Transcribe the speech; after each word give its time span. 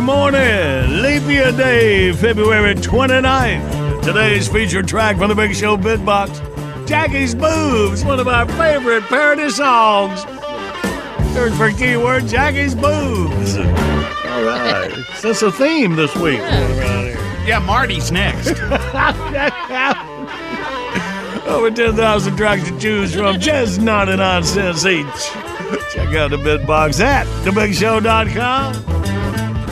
Good 0.00 0.06
Thursday 0.06 0.06
morning, 0.06 1.02
leap 1.02 1.22
year 1.24 1.52
day, 1.52 2.10
February 2.12 2.74
29th. 2.74 4.02
Today's 4.02 4.48
featured 4.48 4.88
track 4.88 5.18
from 5.18 5.28
the 5.28 5.34
Big 5.34 5.54
Show 5.54 5.76
Bitbox, 5.76 6.88
Jackie's 6.88 7.34
Boobs, 7.34 8.02
one 8.02 8.18
of 8.18 8.26
our 8.26 8.48
favorite 8.52 9.02
parody 9.04 9.50
songs. 9.50 10.22
Search 11.34 11.52
for 11.52 11.70
keyword 11.72 12.26
Jackie's 12.28 12.74
Boobs. 12.74 13.58
All 13.58 14.42
right. 14.42 14.90
So 15.18 15.28
That's 15.28 15.42
a 15.42 15.52
theme 15.52 15.96
this 15.96 16.16
week. 16.16 16.40
around 16.40 17.04
here. 17.04 17.18
Yeah, 17.46 17.58
Marty's 17.58 18.10
next. 18.10 18.48
Over 21.46 21.70
10,000 21.70 22.36
tracks 22.38 22.70
to 22.70 22.78
choose 22.78 23.14
from, 23.14 23.38
just 23.38 23.82
99 23.82 24.44
cents 24.44 24.86
each. 24.86 25.04
Check 25.92 26.14
out 26.14 26.30
the 26.30 26.38
Bitbox 26.38 27.00
at 27.00 27.26
thebigshow.com. 27.44 28.99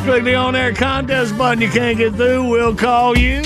Click 0.08 0.24
the 0.24 0.34
on 0.36 0.56
air 0.56 0.72
contest 0.72 1.36
button. 1.36 1.60
You 1.60 1.68
can't 1.68 1.98
get 1.98 2.14
through, 2.14 2.48
we'll 2.48 2.74
call 2.74 3.18
you. 3.18 3.42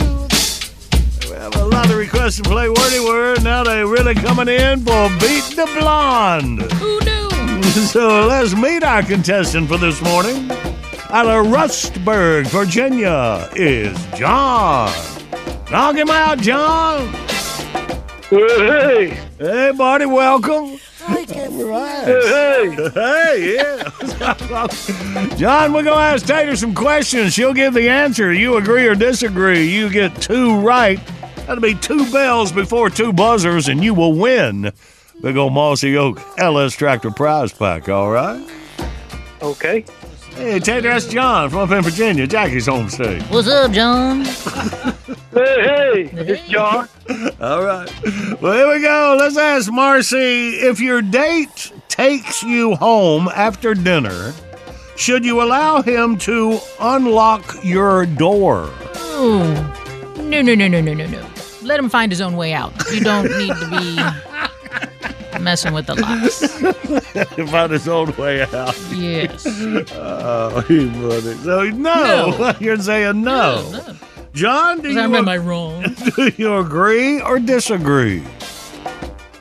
We 1.28 1.34
have 1.34 1.56
a 1.56 1.64
lot 1.64 1.90
of 1.90 1.96
requests 1.96 2.36
to 2.36 2.44
play 2.44 2.68
Wordy 2.68 3.00
Word. 3.00 3.42
Now 3.42 3.64
they're 3.64 3.88
really 3.88 4.14
coming 4.14 4.46
in 4.46 4.78
for 4.84 5.08
Beat 5.18 5.42
the 5.56 5.68
Blonde. 5.80 6.62
Who 6.74 7.00
knew? 7.00 7.62
So 7.64 8.28
let's 8.28 8.54
meet 8.54 8.84
our 8.84 9.02
contestant 9.02 9.66
for 9.66 9.76
this 9.76 10.00
morning. 10.02 10.52
Out 11.10 11.26
of 11.26 11.46
Rustburg, 11.46 12.46
Virginia, 12.46 13.50
is 13.56 13.98
John. 14.16 14.92
Knock 15.68 15.96
him 15.96 16.10
out, 16.10 16.38
John. 16.38 17.12
Hey, 18.30 19.18
hey, 19.36 19.72
buddy, 19.76 20.06
welcome. 20.06 20.78
Hi, 21.00 21.24
Jeffrey. 21.24 21.74
Hey, 22.04 22.90
hey, 22.94 23.56
yeah. 23.56 23.90
John, 25.36 25.72
we're 25.72 25.82
gonna 25.82 26.00
ask 26.00 26.26
Tater 26.26 26.56
some 26.56 26.74
questions. 26.74 27.34
She'll 27.34 27.54
give 27.54 27.74
the 27.74 27.88
answer. 27.88 28.32
You 28.32 28.56
agree 28.56 28.86
or 28.86 28.94
disagree. 28.94 29.64
You 29.64 29.90
get 29.90 30.20
two 30.20 30.60
right. 30.60 31.00
That'll 31.46 31.60
be 31.60 31.74
two 31.74 32.10
bells 32.12 32.52
before 32.52 32.90
two 32.90 33.12
buzzers, 33.12 33.68
and 33.68 33.82
you 33.82 33.94
will 33.94 34.14
win. 34.14 34.72
Big 35.22 35.36
old 35.36 35.52
Mossy 35.52 35.96
Oak 35.96 36.20
LS 36.38 36.74
Tractor 36.74 37.10
Prize 37.10 37.52
Pack. 37.52 37.88
All 37.88 38.10
right. 38.10 38.44
Okay. 39.40 39.84
Hey, 40.34 40.58
Tater, 40.58 40.88
that's 40.88 41.06
John 41.06 41.50
from 41.50 41.58
up 41.60 41.70
in 41.70 41.82
Virginia, 41.82 42.26
Jackie's 42.26 42.66
home 42.66 42.88
state. 42.88 43.22
What's 43.24 43.48
up, 43.48 43.72
John? 43.72 44.24
Hey, 45.34 45.62
hey, 45.62 46.10
it's 46.12 46.46
John. 46.46 46.86
All 47.40 47.64
right. 47.64 47.90
Well, 48.42 48.52
here 48.52 48.68
we 48.68 48.82
go. 48.82 49.16
Let's 49.18 49.38
ask 49.38 49.72
Marcy 49.72 50.56
if 50.56 50.78
your 50.78 51.00
date 51.00 51.72
takes 51.92 52.42
you 52.42 52.75
home 52.76 53.28
after 53.34 53.75
dinner, 53.75 54.32
should 54.97 55.25
you 55.25 55.42
allow 55.42 55.82
him 55.82 56.16
to 56.19 56.58
unlock 56.80 57.56
your 57.62 58.06
door? 58.06 58.70
Oh, 58.97 59.44
no, 60.16 60.41
no, 60.41 60.54
no, 60.54 60.69
no, 60.69 60.80
no, 60.80 60.94
no, 60.94 61.06
no. 61.06 61.26
Let 61.62 61.78
him 61.78 61.88
find 61.91 62.10
his 62.10 62.20
own 62.20 62.34
way 62.36 62.54
out. 62.54 62.72
You 62.92 63.00
don't 63.00 63.25
need 63.38 63.54
to 63.54 63.69
be 63.70 65.38
messing 65.41 65.75
with 65.75 65.86
the 65.86 65.94
locks. 65.94 66.41
to 67.36 67.47
find 67.50 67.70
his 67.72 67.86
own 67.88 68.16
way 68.16 68.42
out. 68.42 68.76
Yes. 68.91 69.44
Oh, 69.92 70.64
he 70.66 70.86
buddy. 70.88 71.34
So, 71.34 71.64
no. 71.64 72.30
No. 72.38 72.54
You're 72.60 72.78
saying 72.78 73.20
no. 73.22 73.70
no. 73.70 73.97
John, 74.32 74.80
do 74.80 74.91
you, 74.91 74.98
Am 74.98 75.28
I 75.28 75.36
wrong? 75.36 75.82
do 76.16 76.32
you 76.38 76.56
agree 76.56 77.21
or 77.21 77.39
disagree? 77.39 78.24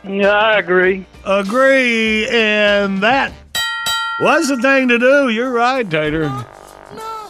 Yeah, 0.03 0.31
I 0.31 0.59
agree. 0.59 1.05
Agree, 1.25 2.27
and 2.29 3.01
that 3.03 3.31
was 4.19 4.47
the 4.49 4.57
thing 4.57 4.87
to 4.87 4.97
do. 4.97 5.29
You're 5.29 5.51
right, 5.51 5.89
Tater. 5.89 6.29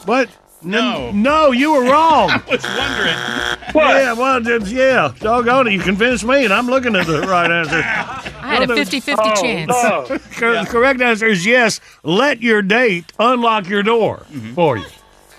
What? 0.05 0.29
No. 0.63 1.07
N- 1.07 1.21
no, 1.23 1.51
you 1.51 1.73
were 1.73 1.83
wrong. 1.83 2.29
I 2.31 2.37
was 2.47 2.63
wondering. 2.63 3.97
Yeah, 3.97 4.13
well, 4.13 4.39
just, 4.41 4.71
yeah. 4.71 5.11
Doggone 5.19 5.67
it. 5.67 5.73
You 5.73 5.79
convinced 5.79 6.23
me, 6.23 6.43
and 6.45 6.53
I'm 6.53 6.67
looking 6.67 6.95
at 6.95 7.07
the 7.07 7.21
right 7.21 7.49
answer. 7.51 7.77
I 7.83 8.55
had 8.55 8.69
a 8.69 8.75
50 8.75 8.99
50 8.99 9.23
Oh, 9.25 9.41
chance. 9.41 9.67
no. 9.69 10.05
Cor- 10.37 10.53
The 10.63 10.67
correct 10.69 11.01
answer 11.01 11.25
is 11.25 11.45
yes. 11.45 11.79
Let 12.03 12.41
your 12.41 12.61
date 12.61 13.11
unlock 13.19 13.67
your 13.67 13.83
door 13.83 14.17
Mm-hmm. 14.31 14.53
for 14.53 14.77
you. 14.77 14.85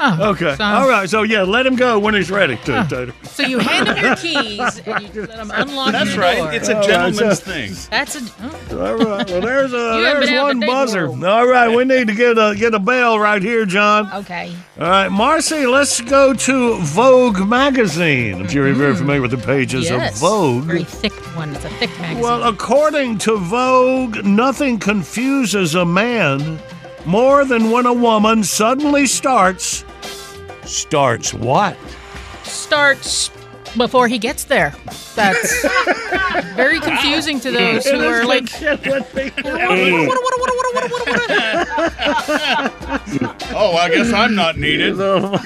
Oh, 0.05 0.31
Okay. 0.31 0.57
so- 0.57 0.65
All 0.65 0.89
right. 0.89 1.09
So 1.09 1.23
yeah, 1.23 1.43
let 1.43 1.67
him 1.67 1.77
go 1.77 1.99
when 1.99 2.15
he's 2.15 2.31
ready. 2.31 2.57
To, 2.65 2.87
Tater. 2.89 3.15
So 3.25 3.43
you 3.45 3.59
hand 3.59 3.89
him 3.89 4.05
your 4.05 4.17
keys 4.25 4.81
and 4.87 5.15
you 5.15 5.27
let 5.27 5.39
him 5.39 5.51
unlock 5.55 5.93
That's 5.93 6.11
your 6.15 6.21
right. 6.21 6.39
door. 6.39 6.53
It's 6.53 6.69
a 6.69 6.75
right, 6.75 6.85
gentleman's 6.85 7.39
so- 7.43 7.51
thing. 7.51 7.73
That's 7.91 8.17
a. 8.17 8.21
oh, 8.41 8.87
All 8.87 8.97
right. 8.97 9.31
Well, 9.31 9.41
there's 9.41 9.73
uh, 9.73 9.77
a 9.77 9.99
You 9.99 10.05
haven't 10.05 10.21
there's 10.21 10.31
been 10.31 10.39
out 10.39 10.45
one 10.47 10.61
the 10.61 10.67
buzzer. 10.67 11.09
world. 11.09 11.25
All 11.25 11.47
right. 11.47 11.69
We 11.75 11.85
need 11.85 12.09
to 12.09 12.15
get 12.15 12.39
a 12.39 12.55
get 12.57 12.75
a 12.75 12.79
bell 12.79 13.19
right 13.19 13.43
here, 13.43 13.65
John. 13.67 14.11
okay. 14.13 14.53
All 14.79 14.89
right, 14.89 15.09
Marcy. 15.09 15.67
Let's 15.67 16.01
go 16.01 16.33
to 16.35 16.77
Vogue 16.79 17.47
magazine. 17.47 18.41
I'm 18.41 18.49
sure 18.49 18.67
you're 18.67 18.75
very 18.75 18.95
mm. 18.95 18.99
familiar 18.99 19.21
with 19.23 19.31
the 19.31 19.39
pages 19.39 19.85
yes. 19.89 20.15
of 20.15 20.21
Vogue. 20.21 20.65
Very 20.65 20.85
thick 20.85 21.13
one. 21.37 21.55
It's 21.55 21.65
a 21.65 21.69
thick 21.71 21.91
magazine. 22.01 22.23
Well, 22.23 22.43
according 22.45 23.19
to 23.19 23.37
Vogue, 23.37 24.25
nothing 24.25 24.79
confuses 24.79 25.75
a 25.75 25.85
man 25.85 26.59
more 27.05 27.45
than 27.45 27.71
when 27.71 27.87
a 27.87 27.93
woman 27.93 28.43
suddenly 28.45 29.07
starts. 29.07 29.85
Starts 30.73 31.35
what? 31.35 31.77
starts 32.45 33.31
before 33.77 34.09
he 34.09 34.19
gets 34.19 34.45
there. 34.45 34.75
That's 35.15 35.67
very 36.55 36.81
confusing 36.81 37.41
to 37.41 37.51
those 37.51 37.87
who 37.87 38.01
are 38.01 38.25
like. 38.25 38.49
Oh, 43.55 43.77
I 43.77 43.91
guess 43.91 44.13
I'm 44.13 44.35
not 44.35 44.57
needed. 44.57 44.97
no, 44.97 45.37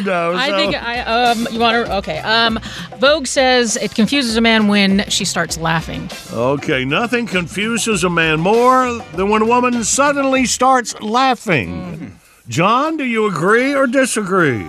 no. 0.00 0.34
I 0.36 0.50
think 0.56 0.74
I 0.74 1.00
um 1.00 1.46
you 1.50 1.60
want 1.60 1.86
to 1.86 1.96
okay 1.98 2.18
um 2.18 2.58
Vogue 2.98 3.26
says 3.28 3.76
it 3.76 3.94
confuses 3.94 4.36
a 4.36 4.40
man 4.40 4.66
when 4.66 5.08
she 5.08 5.24
starts 5.24 5.56
laughing. 5.56 6.10
Okay, 6.32 6.84
nothing 6.84 7.26
confuses 7.26 8.02
a 8.02 8.10
man 8.10 8.40
more 8.40 8.92
than 9.14 9.28
when 9.28 9.42
a 9.42 9.46
woman 9.46 9.84
suddenly 9.84 10.44
starts 10.46 11.00
laughing. 11.00 12.18
John, 12.48 12.96
do 12.96 13.04
you 13.04 13.26
agree 13.26 13.74
or 13.74 13.86
disagree? 13.86 14.66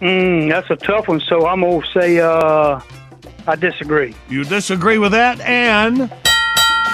Mm, 0.00 0.48
that's 0.48 0.70
a 0.70 0.76
tough 0.76 1.08
one, 1.08 1.20
so 1.20 1.46
I'm 1.46 1.60
going 1.60 1.82
to 1.82 1.88
say 2.00 2.18
uh, 2.20 2.80
I 3.46 3.56
disagree. 3.56 4.14
You 4.28 4.44
disagree 4.44 4.96
with 4.98 5.12
that, 5.12 5.38
and 5.40 5.98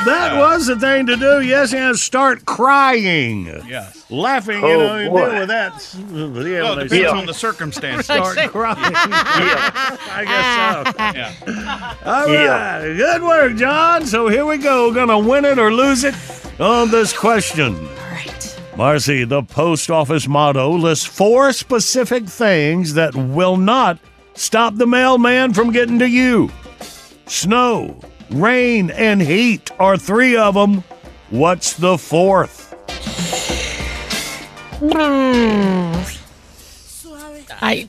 that 0.04 0.36
was 0.36 0.66
the 0.66 0.76
thing 0.80 1.06
to 1.06 1.16
do. 1.16 1.42
Yes, 1.42 1.72
and 1.74 1.96
start 1.96 2.44
crying, 2.44 3.44
Yes. 3.68 4.04
laughing. 4.10 4.58
you 4.60 4.66
Oh, 4.66 4.78
know, 4.86 4.98
you 4.98 5.10
boy. 5.10 5.30
deal 5.30 5.38
with 5.40 5.48
that. 5.48 5.96
Yeah, 6.12 6.62
Well, 6.62 6.76
when 6.76 6.86
it 6.86 6.88
they 6.88 6.98
depends 6.98 7.12
Yeah. 7.14 7.20
on 7.20 7.26
the 7.26 7.34
circumstance. 7.34 8.04
start 8.06 8.36
crying. 8.50 8.78
I 8.96 10.24
guess 10.24 10.96
so. 10.96 11.52
Yeah. 11.52 11.94
All 12.04 12.28
Yeah. 12.28 12.80
good 12.96 13.22
work, 13.22 13.54
John. 13.56 14.06
So 14.06 14.26
here 14.28 14.44
we 14.46 14.56
go. 14.58 14.92
Gonna 14.92 15.18
win 15.18 15.44
it 15.44 15.58
or 15.58 15.72
lose 15.72 16.02
it 16.04 16.14
on 16.58 16.90
this 16.90 17.12
question. 17.16 17.76
All 18.76 18.84
right. 18.84 18.94
Marcy, 18.94 19.24
the 19.24 19.42
post 19.42 19.90
office 19.90 20.26
motto 20.28 20.70
lists 20.70 21.06
four 21.06 21.52
specific 21.52 22.26
things 22.26 22.94
that 22.94 23.14
will 23.14 23.56
not 23.56 23.98
stop 24.34 24.76
the 24.76 24.86
mailman 24.86 25.52
from 25.54 25.72
getting 25.72 25.98
to 26.00 26.08
you. 26.08 26.50
Snow, 27.26 27.98
rain, 28.30 28.90
and 28.90 29.22
heat 29.22 29.70
are 29.78 29.96
three 29.96 30.36
of 30.36 30.54
them. 30.54 30.84
What's 31.30 31.74
the 31.74 31.96
fourth? 31.98 32.72
Hmm. 34.78 35.94
I 37.60 37.88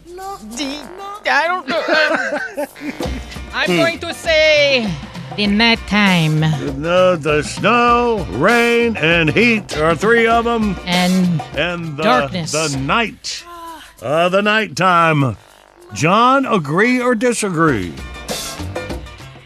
I 1.28 1.48
don't 1.48 1.68
know. 1.68 1.84
I'm 3.54 3.68
going 3.68 4.00
to 4.00 4.14
say 4.14 4.90
the 5.36 5.48
nighttime 5.48 6.40
No, 6.82 7.16
the 7.16 7.42
snow, 7.44 8.26
rain, 8.32 8.96
and 8.98 9.30
heat 9.30 9.76
are 9.78 9.96
three 9.96 10.28
of 10.28 10.46
them. 10.46 10.76
and 10.86 11.42
And 11.56 11.98
the, 11.98 12.04
Darkness. 12.04 12.52
the 12.52 12.78
night. 12.80 13.44
Uh, 14.02 14.30
the 14.30 14.42
nighttime. 14.42 15.38
John, 15.94 16.46
agree 16.46 17.02
or 17.02 17.16
disagree? 17.16 17.94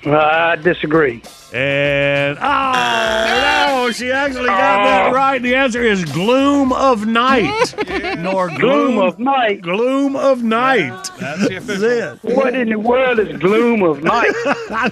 I 0.05 0.55
disagree. 0.61 1.21
And 1.53 2.37
oh 2.39 2.41
no, 2.41 3.78
Oh, 3.89 3.91
she 3.91 4.11
actually 4.11 4.45
got 4.45 4.83
that 4.83 5.07
Oh. 5.09 5.13
right. 5.15 5.41
The 5.41 5.55
answer 5.55 5.81
is 5.81 6.05
gloom 6.05 6.71
of 6.71 7.07
night, 7.07 7.73
nor 8.19 8.47
gloom, 8.49 8.59
Gloom 8.59 8.97
of 8.99 9.17
night. 9.19 9.61
gloom 9.61 10.15
of 10.15 10.43
night. 10.43 11.09
That's 11.19 11.65
That's 11.65 11.81
it. 11.81 12.19
What 12.35 12.53
in 12.53 12.69
the 12.69 12.77
world 12.79 13.19
is 13.19 13.35
gloom 13.39 13.81
of 13.83 14.03
night? 14.03 14.31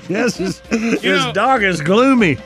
yes, 0.10 0.40
it's, 0.40 0.62
it's 0.72 1.04
know- 1.04 1.32
dark, 1.34 1.62
it's 1.62 1.82
gloomy. 1.82 2.38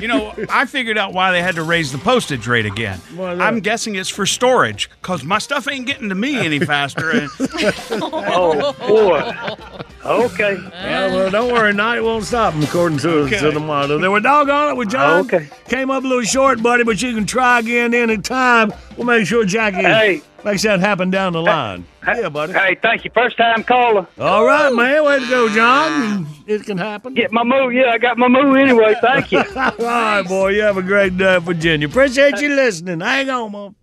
You 0.00 0.08
know, 0.08 0.34
I 0.50 0.66
figured 0.66 0.98
out 0.98 1.12
why 1.12 1.32
they 1.32 1.42
had 1.42 1.54
to 1.56 1.62
raise 1.62 1.92
the 1.92 1.98
postage 1.98 2.46
rate 2.46 2.66
again. 2.66 2.98
Why? 3.14 3.32
I'm 3.34 3.60
guessing 3.60 3.94
it's 3.94 4.08
for 4.08 4.26
storage, 4.26 4.90
because 5.02 5.24
my 5.24 5.38
stuff 5.38 5.68
ain't 5.68 5.86
getting 5.86 6.08
to 6.08 6.14
me 6.14 6.36
any 6.38 6.58
faster. 6.58 7.10
And 7.10 7.30
Oh, 7.90 8.72
boy. 8.86 9.56
Okay. 10.04 10.56
Yeah, 10.72 11.06
well, 11.08 11.30
don't 11.30 11.52
worry, 11.52 11.72
night 11.72 12.00
won't 12.00 12.24
stop 12.24 12.54
them, 12.54 12.62
according 12.62 12.98
to, 12.98 13.10
Okay. 13.20 13.38
to 13.38 13.50
the 13.50 13.60
motto. 13.60 13.98
They 13.98 14.08
were 14.08 14.20
doggone 14.20 14.70
it 14.70 14.76
with 14.76 14.90
John. 14.90 15.24
Okay. 15.26 15.48
Came 15.68 15.90
up 15.90 16.04
a 16.04 16.06
little 16.06 16.22
short, 16.22 16.62
buddy, 16.62 16.84
but 16.84 17.00
you 17.02 17.14
can 17.14 17.26
try 17.26 17.58
again 17.60 17.92
any 17.94 18.18
time. 18.18 18.72
We'll 18.96 19.06
make 19.06 19.26
sure 19.26 19.44
Jackie 19.44 19.78
Hey. 19.82 20.22
Makes 20.46 20.62
that 20.62 20.78
happen 20.78 21.10
down 21.10 21.32
the 21.32 21.42
line. 21.42 21.84
Yeah, 22.06 22.28
buddy. 22.28 22.52
Hey, 22.52 22.76
thank 22.80 23.04
you. 23.04 23.10
First 23.12 23.36
time 23.36 23.64
caller. 23.64 24.06
All 24.18 24.46
right, 24.46 24.72
man. 24.72 25.04
Way 25.04 25.18
to 25.18 25.28
go, 25.28 25.48
John. 25.48 26.26
It 26.46 26.64
can 26.64 26.78
happen. 26.78 27.14
Get 27.14 27.32
my 27.32 27.42
move. 27.42 27.72
Yeah, 27.72 27.90
I 27.90 27.98
got 27.98 28.16
my 28.16 28.28
move 28.28 28.56
anyway. 28.56 28.94
Thank 29.02 29.32
you. 29.32 29.38
All 29.56 29.72
right, 29.78 30.22
boy. 30.22 30.50
You 30.50 30.62
have 30.62 30.76
a 30.76 30.82
great 30.82 31.18
day, 31.18 31.38
Virginia. 31.38 31.88
Appreciate 31.88 32.40
you 32.40 32.54
listening. 32.54 33.00
Hang 33.00 33.28
on, 33.28 33.52
Mom. 33.52 33.74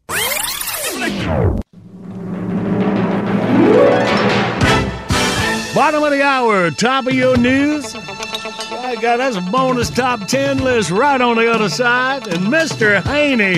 Bottom 5.75 6.03
of 6.03 6.11
the 6.11 6.21
hour, 6.23 6.69
top 6.71 7.07
of 7.07 7.13
your 7.13 7.35
news. 7.35 7.93
I 7.95 8.95
got 9.01 9.17
that's 9.17 9.35
a 9.35 9.41
bonus 9.41 9.89
top 9.89 10.27
10 10.27 10.59
list 10.59 10.91
right 10.91 11.19
on 11.19 11.35
the 11.35 11.51
other 11.51 11.67
side. 11.67 12.27
And 12.27 12.43
Mr. 12.47 13.03
Haney 13.03 13.57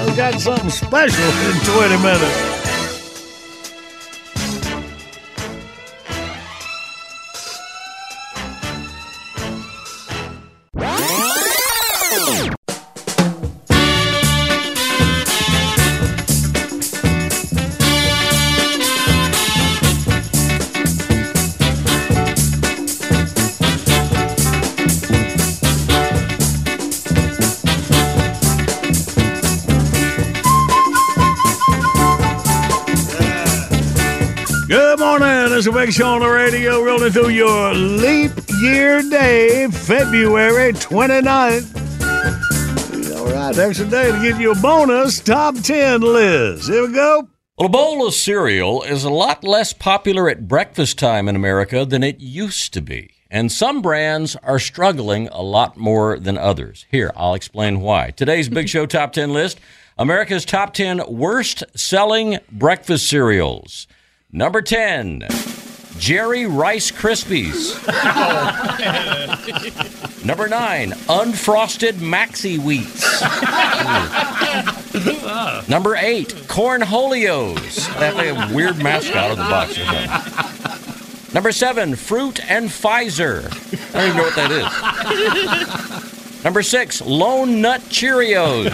has 0.00 0.16
got 0.16 0.40
something 0.40 0.70
special 0.70 1.24
in 1.50 1.56
20 1.64 2.02
minutes. 2.02 2.59
Morning. 35.80 35.88
It's 35.88 35.98
a 35.98 36.02
big 36.02 36.06
show 36.06 36.14
on 36.14 36.20
the 36.20 36.28
radio 36.28 36.82
rolling 36.82 37.12
through 37.12 37.30
your 37.30 37.74
leap 37.74 38.32
year 38.60 39.02
day, 39.02 39.68
February 39.68 40.72
29th. 40.72 41.76
All 43.16 43.32
right, 43.32 43.58
extra 43.58 43.86
day 43.86 44.12
to 44.12 44.20
give 44.20 44.40
you 44.40 44.52
a 44.52 44.56
bonus 44.56 45.20
top 45.20 45.56
10 45.56 46.00
list. 46.00 46.68
Here 46.68 46.86
we 46.86 46.92
go. 46.92 47.28
Well, 47.56 47.66
a 47.66 47.70
bowl 47.70 48.06
of 48.06 48.14
cereal 48.14 48.82
is 48.82 49.04
a 49.04 49.10
lot 49.10 49.44
less 49.44 49.72
popular 49.72 50.28
at 50.30 50.48
breakfast 50.48 50.98
time 50.98 51.28
in 51.28 51.36
America 51.36 51.84
than 51.84 52.02
it 52.02 52.20
used 52.20 52.72
to 52.74 52.80
be. 52.80 53.10
And 53.30 53.52
some 53.52 53.80
brands 53.80 54.34
are 54.36 54.58
struggling 54.58 55.28
a 55.28 55.42
lot 55.42 55.76
more 55.76 56.18
than 56.18 56.36
others. 56.36 56.86
Here, 56.90 57.12
I'll 57.14 57.34
explain 57.34 57.80
why. 57.80 58.10
Today's 58.10 58.48
Big 58.48 58.68
Show 58.68 58.86
Top 58.90 59.12
10 59.12 59.32
list 59.32 59.60
America's 59.98 60.46
top 60.46 60.72
10 60.72 61.02
worst 61.08 61.62
selling 61.76 62.38
breakfast 62.50 63.06
cereals. 63.06 63.86
Number 64.32 64.62
10, 64.62 65.26
Jerry 66.00 66.46
Rice 66.46 66.90
Krispies. 66.90 67.76
Number 70.24 70.48
9, 70.48 70.90
Unfrosted 70.92 71.92
Maxi 71.96 72.58
Wheats. 72.58 73.04
Number 75.68 75.96
eight, 75.96 76.28
Cornholios. 76.48 77.86
That 77.98 78.16
like 78.16 78.28
a 78.28 78.54
weird 78.54 78.78
mascot 78.78 79.30
of 79.32 79.36
the 79.36 79.44
box. 79.44 79.76
Number 81.34 81.52
seven, 81.52 81.94
Fruit 81.94 82.40
and 82.50 82.68
Pfizer. 82.70 83.44
I 83.94 83.98
don't 83.98 84.04
even 84.06 84.16
know 84.16 84.22
what 84.24 84.36
that 84.36 84.50
is. 86.32 86.44
Number 86.44 86.62
six, 86.62 87.02
Lone 87.02 87.60
Nut 87.60 87.82
Cheerios. 87.82 88.70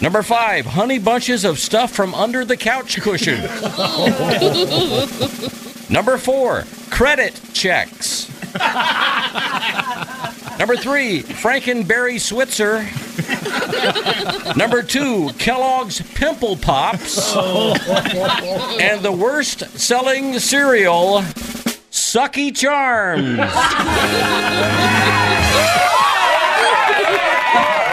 Number 0.00 0.22
five, 0.22 0.66
Honey 0.66 0.98
Bunches 0.98 1.44
of 1.44 1.58
Stuff 1.58 1.92
from 1.92 2.14
Under 2.14 2.44
the 2.44 2.56
Couch 2.56 3.00
Cushion. 3.00 3.40
Number 5.90 6.18
four, 6.18 6.64
Credit 6.90 7.40
Checks. 7.54 8.28
Number 10.58 10.76
three, 10.76 11.22
Frankenberry 11.22 12.20
Switzer. 12.20 12.86
Number 14.54 14.82
two, 14.82 15.30
Kellogg's 15.38 16.02
Pimple 16.14 16.56
Pops. 16.56 17.32
Oh. 17.34 17.74
and 18.80 19.02
the 19.02 19.12
worst 19.12 19.60
selling 19.78 20.38
cereal, 20.38 21.22
Sucky 21.90 22.54
Charms. 22.54 23.38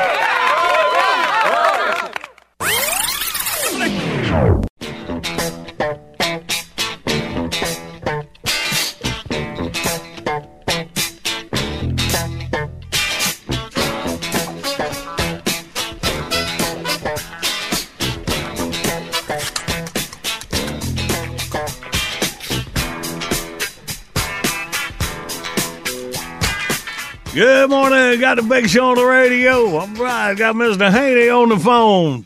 Got 28.20 28.36
the 28.36 28.44
big 28.44 28.70
show 28.70 28.90
on 28.90 28.96
the 28.96 29.06
radio. 29.06 29.78
I'm 29.80 29.96
right. 29.96 30.34
Got 30.36 30.56
Mr. 30.56 30.92
Haney 30.92 31.30
on 31.30 31.50
the 31.50 31.60
phone. 31.60 32.26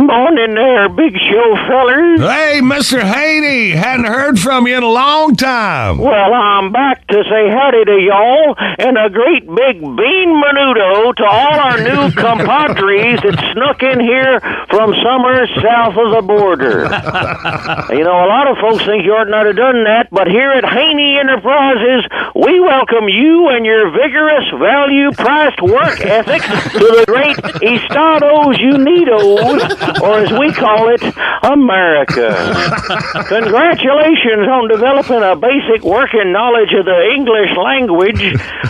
Morning 0.00 0.54
there, 0.54 0.88
big 0.88 1.12
show 1.12 1.56
fellers. 1.68 2.20
Hey, 2.20 2.60
Mr. 2.62 3.02
Haney. 3.02 3.72
Hadn't 3.72 4.06
heard 4.06 4.38
from 4.38 4.66
you 4.66 4.78
in 4.78 4.82
a 4.82 4.88
long 4.88 5.36
time. 5.36 5.98
Well, 5.98 6.32
I'm 6.32 6.72
back 6.72 7.06
to 7.08 7.22
say 7.22 7.50
howdy 7.52 7.84
to 7.84 7.98
y'all 8.00 8.54
and 8.56 8.96
a 8.96 9.10
great 9.10 9.44
big 9.44 9.76
bean 9.84 10.30
menudo 10.40 11.14
to 11.16 11.24
all 11.26 11.52
our 11.52 11.76
new 11.84 12.12
compadres 12.16 13.20
that 13.28 13.36
snuck 13.52 13.82
in 13.82 14.00
here 14.00 14.40
from 14.72 14.96
somewhere 15.04 15.44
south 15.60 15.92
of 15.92 16.16
the 16.16 16.24
border. 16.24 16.88
you 17.92 18.00
know, 18.00 18.24
a 18.24 18.28
lot 18.32 18.48
of 18.48 18.56
folks 18.56 18.80
think 18.86 19.04
you 19.04 19.12
ought 19.12 19.28
not 19.28 19.44
have 19.44 19.56
done 19.56 19.84
that, 19.84 20.08
but 20.10 20.28
here 20.28 20.48
at 20.48 20.64
Haney 20.64 21.20
Enterprises, 21.20 22.08
we 22.34 22.56
welcome 22.58 23.04
you 23.12 23.52
and 23.52 23.66
your 23.66 23.92
vigorous, 23.92 24.48
value-priced 24.56 25.60
work 25.60 26.00
ethic 26.00 26.40
to 26.72 26.88
the 26.88 27.04
great 27.04 27.36
Estados 27.60 28.56
Unidos, 28.56 29.89
or 29.98 30.20
as 30.20 30.30
we 30.32 30.52
call 30.52 30.88
it, 30.94 31.02
America. 31.42 32.30
Congratulations 33.28 34.46
on 34.46 34.68
developing 34.68 35.22
a 35.22 35.34
basic 35.34 35.82
working 35.82 36.32
knowledge 36.32 36.72
of 36.74 36.84
the 36.84 37.00
English 37.16 37.50
language, 37.56 38.22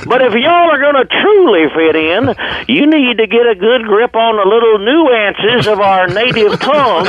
but 0.07 0.23
if 0.23 0.33
y'all 0.35 0.71
are 0.71 0.81
going 0.81 0.97
to 0.97 1.07
truly 1.21 1.69
fit 1.75 1.97
in, 1.97 2.23
you 2.69 2.87
need 2.87 3.19
to 3.19 3.27
get 3.27 3.47
a 3.47 3.55
good 3.55 3.83
grip 3.85 4.15
on 4.15 4.37
the 4.37 4.47
little 4.49 4.79
nuances 4.79 5.67
of 5.67 5.81
our 5.81 6.07
native 6.09 6.59
tongue, 6.61 7.07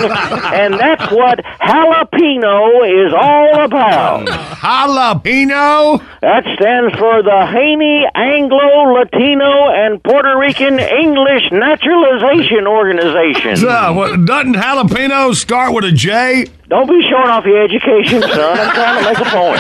and 0.53 0.73
that's 0.75 1.11
what 1.11 1.39
jalapeno 1.61 3.05
is 3.05 3.13
all 3.13 3.63
about. 3.63 4.27
Jalapeno? 4.27 6.01
That 6.21 6.43
stands 6.55 6.93
for 6.97 7.23
the 7.23 7.47
Haney 7.49 8.05
Anglo 8.13 8.93
Latino 8.93 9.69
and 9.73 10.03
Puerto 10.03 10.37
Rican 10.37 10.79
English 10.79 11.51
Naturalization 11.51 12.67
Organization. 12.67 13.55
What, 13.93 14.25
doesn't 14.25 14.53
jalapeno 14.53 15.33
start 15.35 15.73
with 15.73 15.85
a 15.85 15.91
J? 15.91 16.45
Don't 16.71 16.87
be 16.87 17.03
showing 17.03 17.27
off 17.27 17.43
your 17.43 17.67
education, 17.67 18.21
son. 18.23 18.31
I'm 18.31 18.71
trying 18.71 18.95
to 18.95 19.03
make 19.03 19.19
a 19.19 19.27
point. 19.27 19.59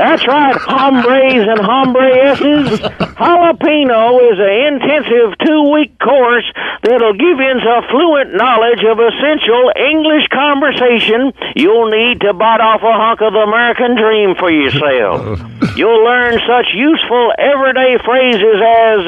That's 0.00 0.24
right, 0.26 0.56
hombres 0.56 1.44
and 1.44 1.60
hombresses. 1.60 2.80
Jalapeno 3.20 4.16
is 4.32 4.40
an 4.40 4.80
intensive 4.80 5.36
two-week 5.44 5.98
course 6.00 6.48
that'll 6.88 7.20
give 7.20 7.36
you 7.36 7.52
a 7.68 7.82
fluent 7.92 8.32
knowledge 8.32 8.80
of 8.88 8.96
essential 8.96 9.72
English 9.76 10.24
conversation 10.32 11.36
you'll 11.54 11.90
need 11.90 12.20
to 12.20 12.32
bite 12.32 12.60
off 12.60 12.80
a 12.80 12.92
hunk 12.96 13.20
of 13.20 13.32
the 13.32 13.44
American 13.44 13.96
dream 13.96 14.34
for 14.36 14.50
yourself. 14.50 15.40
You'll 15.76 16.04
learn 16.04 16.40
such 16.46 16.72
useful 16.72 17.32
everyday 17.38 17.98
phrases 18.04 18.58
as 18.64 19.00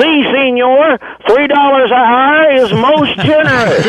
"See, 0.00 0.24
senor, 0.28 0.98
three 1.28 1.46
dollars 1.46 1.90
a 1.90 1.94
hour 1.94 2.52
is 2.52 2.72
most 2.72 3.16
generous," 3.24 3.86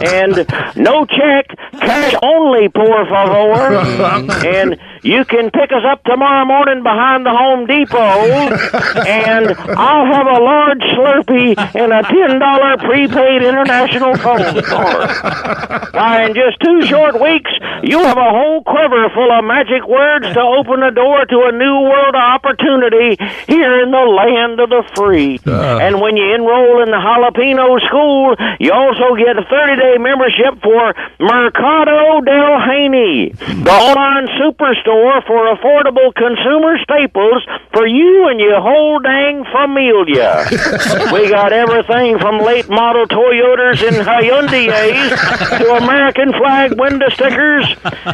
and 0.00 0.46
"No 0.76 1.04
check, 1.04 1.52
cash 1.74 2.14
only, 2.22 2.68
por 2.68 3.04
favor," 3.06 3.76
oh 3.76 4.44
and 4.46 4.78
"You 5.04 5.24
can 5.26 5.50
pick 5.50 5.70
us 5.70 5.84
up 5.84 6.02
tomorrow 6.04 6.44
morning 6.46 6.82
behind 6.82 7.26
the 7.26 7.30
Home 7.30 7.66
Depot, 7.66 8.00
and 9.04 9.52
I'll 9.76 10.06
have 10.08 10.26
a 10.26 10.40
large 10.40 10.80
Slurpee 10.96 11.52
and 11.76 11.92
a 11.92 12.02
ten 12.02 12.38
dollar 12.40 12.78
prepaid 12.78 13.42
international 13.42 14.16
phone 14.16 14.62
card." 14.62 15.92
Why, 15.92 16.24
in 16.24 16.34
just 16.34 16.58
two 16.64 16.82
short 16.86 17.20
weeks, 17.20 17.50
you'll 17.82 18.04
have 18.04 18.16
a 18.16 18.30
whole 18.30 18.62
quiver 18.64 19.10
full 19.10 19.30
of 19.30 19.44
magic 19.44 19.86
words 19.86 20.26
to 20.32 20.40
open 20.40 20.80
the 20.80 20.90
door 20.90 21.24
to 21.26 21.38
a 21.48 21.52
new 21.52 21.76
world 21.84 22.14
of 22.16 22.24
opportunity 22.34 23.20
here 23.46 23.82
in 23.82 23.90
the 23.90 24.06
land 24.08 24.58
of 24.58 24.70
the 24.70 24.82
free. 24.96 25.38
Ah. 25.46 25.78
And 25.78 26.00
when 26.00 26.16
you 26.16 26.34
enroll 26.34 26.82
in 26.82 26.90
the 26.90 26.96
Jalapeno 26.96 27.78
School, 27.86 28.34
you 28.58 28.72
also 28.72 29.14
get 29.20 29.36
a 29.36 29.44
30 29.44 29.76
day 29.76 29.98
membership 29.98 30.62
for 30.62 30.94
Mercado 31.20 32.20
del 32.24 32.58
Haney, 32.64 33.30
the 33.36 33.70
online 33.70 34.28
superstore 34.40 34.93
for 35.26 35.50
affordable 35.50 36.14
consumer 36.14 36.78
staples 36.78 37.42
for 37.72 37.86
you 37.86 38.28
and 38.28 38.38
your 38.38 38.60
whole 38.60 39.00
dang 39.00 39.44
familia. 39.50 40.46
we 41.12 41.28
got 41.28 41.52
everything 41.52 42.18
from 42.18 42.38
late 42.38 42.68
model 42.68 43.06
Toyotas 43.06 43.82
and 43.82 43.98
Hyundai's 44.06 45.10
to 45.58 45.74
American 45.74 46.32
flag 46.32 46.78
window 46.78 47.08
stickers, 47.08 47.66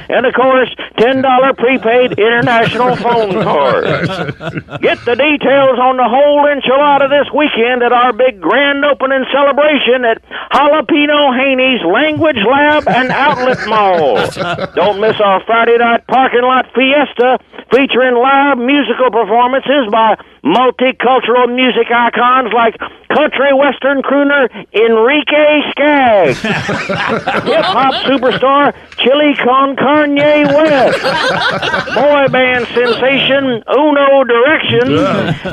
and 0.08 0.24
of 0.24 0.32
course, 0.32 0.72
$10 0.96 1.56
prepaid 1.56 2.18
international 2.18 2.96
phone 2.96 3.42
cards. 3.44 4.08
Get 4.80 5.04
the 5.04 5.16
details 5.20 5.76
on 5.76 6.00
the 6.00 6.08
whole 6.08 6.48
enchilada 6.48 7.10
this 7.10 7.28
weekend 7.34 7.82
at 7.82 7.92
our 7.92 8.12
big 8.12 8.40
grand 8.40 8.84
opening 8.84 9.24
celebration 9.32 10.04
at 10.04 10.22
Jalapeno 10.52 11.36
Haney's 11.36 11.84
Language 11.84 12.40
Lab 12.40 12.88
and 12.88 13.10
Outlet 13.10 13.68
Mall. 13.68 14.16
Don't 14.74 15.00
miss 15.00 15.20
our 15.20 15.44
Friday 15.44 15.76
night 15.76 16.06
parking 16.06 16.42
lot 16.42 16.69
fiesta 16.74 17.38
featuring 17.70 18.14
live 18.16 18.58
musical 18.58 19.10
performances 19.10 19.86
by 19.90 20.16
multicultural 20.44 21.52
music 21.54 21.90
icons 21.90 22.52
like 22.52 22.76
country 23.12 23.52
western 23.52 24.02
crooner 24.02 24.48
Enrique 24.72 25.70
Skaggs, 25.70 26.40
hip 26.42 27.64
hop 27.64 27.94
superstar 28.06 28.74
Chili 28.96 29.34
Con 29.36 29.76
Kanye 29.76 30.46
West, 30.48 31.94
boy 31.94 32.28
band 32.32 32.66
sensation 32.68 33.62
Uno 33.68 34.24
Direction, 34.24 34.98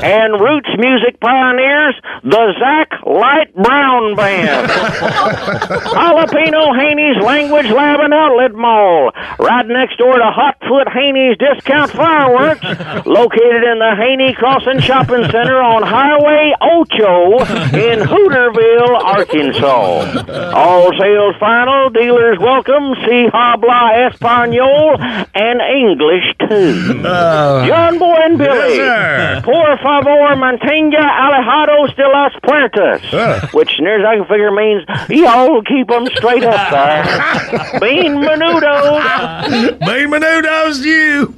and 0.02 0.40
roots 0.40 0.70
music 0.78 1.20
pioneers 1.20 1.94
the 2.24 2.54
Zach 2.58 2.88
Light 3.06 3.54
Brown 3.54 4.14
Band. 4.16 4.70
Jalapeno 5.98 6.74
Haney's 6.78 7.22
Language 7.22 7.70
Lab 7.70 8.00
and 8.00 8.14
Outlet 8.14 8.54
Mall, 8.54 9.12
right 9.38 9.66
next 9.66 9.98
door 9.98 10.16
to 10.16 10.30
Hotfoot 10.30 10.88
Haney's 10.98 11.36
Discount 11.38 11.90
Fireworks, 11.92 12.60
located 13.06 13.62
in 13.62 13.78
the 13.78 13.94
Haney 13.96 14.34
Crossing 14.34 14.80
Shopping 14.80 15.22
Center 15.30 15.60
on 15.62 15.82
Highway 15.82 16.52
Ocho 16.60 17.38
in 17.78 18.00
Hooterville, 18.02 18.98
Arkansas. 19.04 20.52
All 20.54 20.90
sales 20.98 21.36
final, 21.38 21.90
dealers 21.90 22.38
welcome, 22.40 22.94
see 23.06 23.28
Habla 23.32 24.08
Espanol 24.10 24.96
and 25.34 25.60
English 25.60 26.24
too. 26.48 27.02
Uh, 27.06 27.66
John 27.66 27.98
Boy 27.98 28.16
and 28.24 28.38
Billy, 28.38 28.76
Yes, 28.76 29.44
por 29.44 29.76
favor, 29.78 30.34
mantenga 30.36 30.98
alejados 30.98 31.94
de 31.96 32.08
las 32.08 32.32
puertas, 32.42 33.52
which 33.54 33.70
near 33.80 34.00
as 34.00 34.04
I 34.06 34.16
can 34.16 34.26
figure 34.26 34.50
means 34.50 34.82
y'all 35.08 35.62
keep 35.62 35.86
them 35.88 36.06
straight 36.06 36.42
up 36.44 36.70
there. 36.70 37.04
Bean 37.80 38.16
menudo. 38.20 39.78
Bean 39.80 40.10
menudos 40.10 40.82
you. 40.88 41.34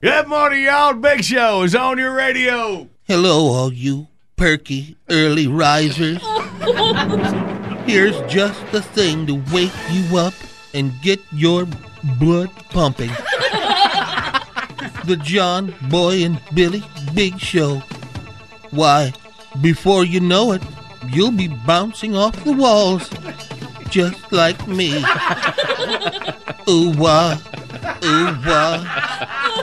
Good 0.00 0.28
morning, 0.28 0.64
y'all. 0.64 0.92
Big 0.94 1.24
Show 1.24 1.62
is 1.62 1.74
on 1.74 1.98
your 1.98 2.12
radio. 2.12 2.88
Hello, 3.04 3.46
all 3.46 3.72
you 3.72 4.08
perky 4.36 4.96
early 5.08 5.46
risers. 5.46 6.22
Here's 7.86 8.20
just 8.30 8.60
the 8.72 8.82
thing 8.82 9.26
to 9.26 9.42
wake 9.52 9.72
you 9.90 10.18
up 10.18 10.34
and 10.74 10.92
get 11.00 11.20
your 11.32 11.66
blood 12.20 12.50
pumping. 12.70 13.10
The 15.06 15.18
John, 15.22 15.74
Boy, 15.88 16.24
and 16.24 16.40
Billy 16.52 16.82
Big 17.14 17.38
Show. 17.38 17.78
Why, 18.70 19.12
before 19.62 20.04
you 20.04 20.20
know 20.20 20.52
it, 20.52 20.62
you'll 21.08 21.30
be 21.30 21.48
bouncing 21.48 22.16
off 22.16 22.44
the 22.44 22.52
walls 22.52 23.08
just 23.88 24.32
like 24.32 24.66
me. 24.66 24.98
Ooh 26.68 26.90
wah, 26.98 27.38
ooh 28.04 28.36
wah, 28.46 28.82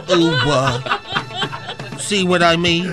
ooh 0.10 0.32
wah. 0.46 1.98
See 1.98 2.24
what 2.24 2.44
I 2.44 2.56
mean? 2.56 2.92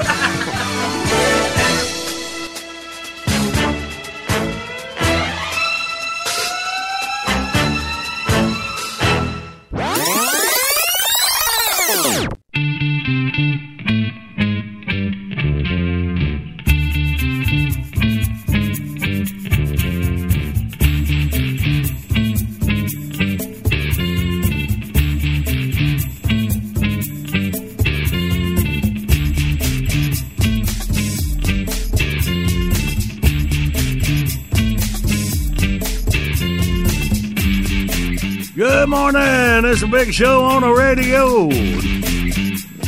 Morning. 38.90 39.70
It's 39.70 39.82
a 39.82 39.87
big 39.87 40.12
show 40.12 40.42
on 40.42 40.62
the 40.62 40.73
radio. 40.73 41.49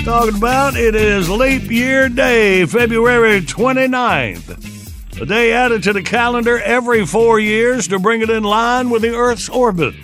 Talking 0.05 0.37
about 0.37 0.75
it 0.75 0.97
is 0.97 1.31
leap 1.31 1.71
year 1.71 2.09
day, 2.09 2.67
February 2.67 3.41
29th. 3.41 5.21
A 5.21 5.27
day 5.27 5.53
added 5.53 5.85
to 5.85 5.93
the 5.93 6.03
calendar 6.03 6.59
every 6.59 7.07
four 7.07 7.39
years 7.39 7.87
to 7.87 8.01
bring 8.01 8.21
it 8.21 8.31
in 8.31 8.43
line 8.43 8.91
with 8.91 9.03
the 9.03 9.15
Earth's 9.15 9.49
orbit. 9.49 9.95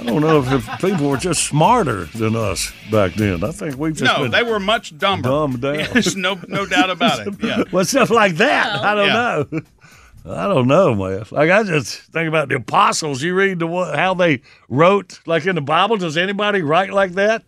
I 0.03 0.05
don't 0.07 0.21
know 0.21 0.39
if 0.43 0.49
the 0.65 0.77
people 0.87 1.09
were 1.09 1.17
just 1.17 1.43
smarter 1.47 2.05
than 2.05 2.35
us 2.35 2.73
back 2.91 3.13
then. 3.13 3.41
I 3.43 3.51
think 3.51 3.77
we've 3.77 3.93
just 3.95 4.03
No, 4.03 4.23
been 4.23 4.31
they 4.31 4.43
were 4.43 4.59
much 4.59 4.97
dumber. 4.97 5.29
dumbed 5.29 5.61
down. 5.61 5.77
There's 5.93 6.15
no 6.17 6.37
no 6.47 6.65
doubt 6.65 6.89
about 6.89 7.25
it. 7.25 7.33
Yeah. 7.41 7.63
Well, 7.71 7.85
stuff 7.85 8.09
like 8.09 8.35
that. 8.35 8.73
Well, 8.73 8.83
I 8.83 8.95
don't 8.95 9.07
yeah. 9.07 9.59
know. 9.61 9.61
I 10.35 10.47
don't 10.47 10.67
know, 10.67 10.93
man. 10.95 11.23
Like 11.31 11.49
I 11.49 11.63
just 11.63 12.01
think 12.11 12.27
about 12.27 12.49
the 12.49 12.55
apostles. 12.55 13.21
You 13.21 13.33
read 13.33 13.59
the 13.59 13.67
how 13.95 14.13
they 14.13 14.41
wrote, 14.69 15.19
like 15.25 15.45
in 15.45 15.55
the 15.55 15.61
Bible. 15.61 15.97
Does 15.97 16.17
anybody 16.17 16.61
write 16.61 16.91
like 16.91 17.13
that? 17.13 17.43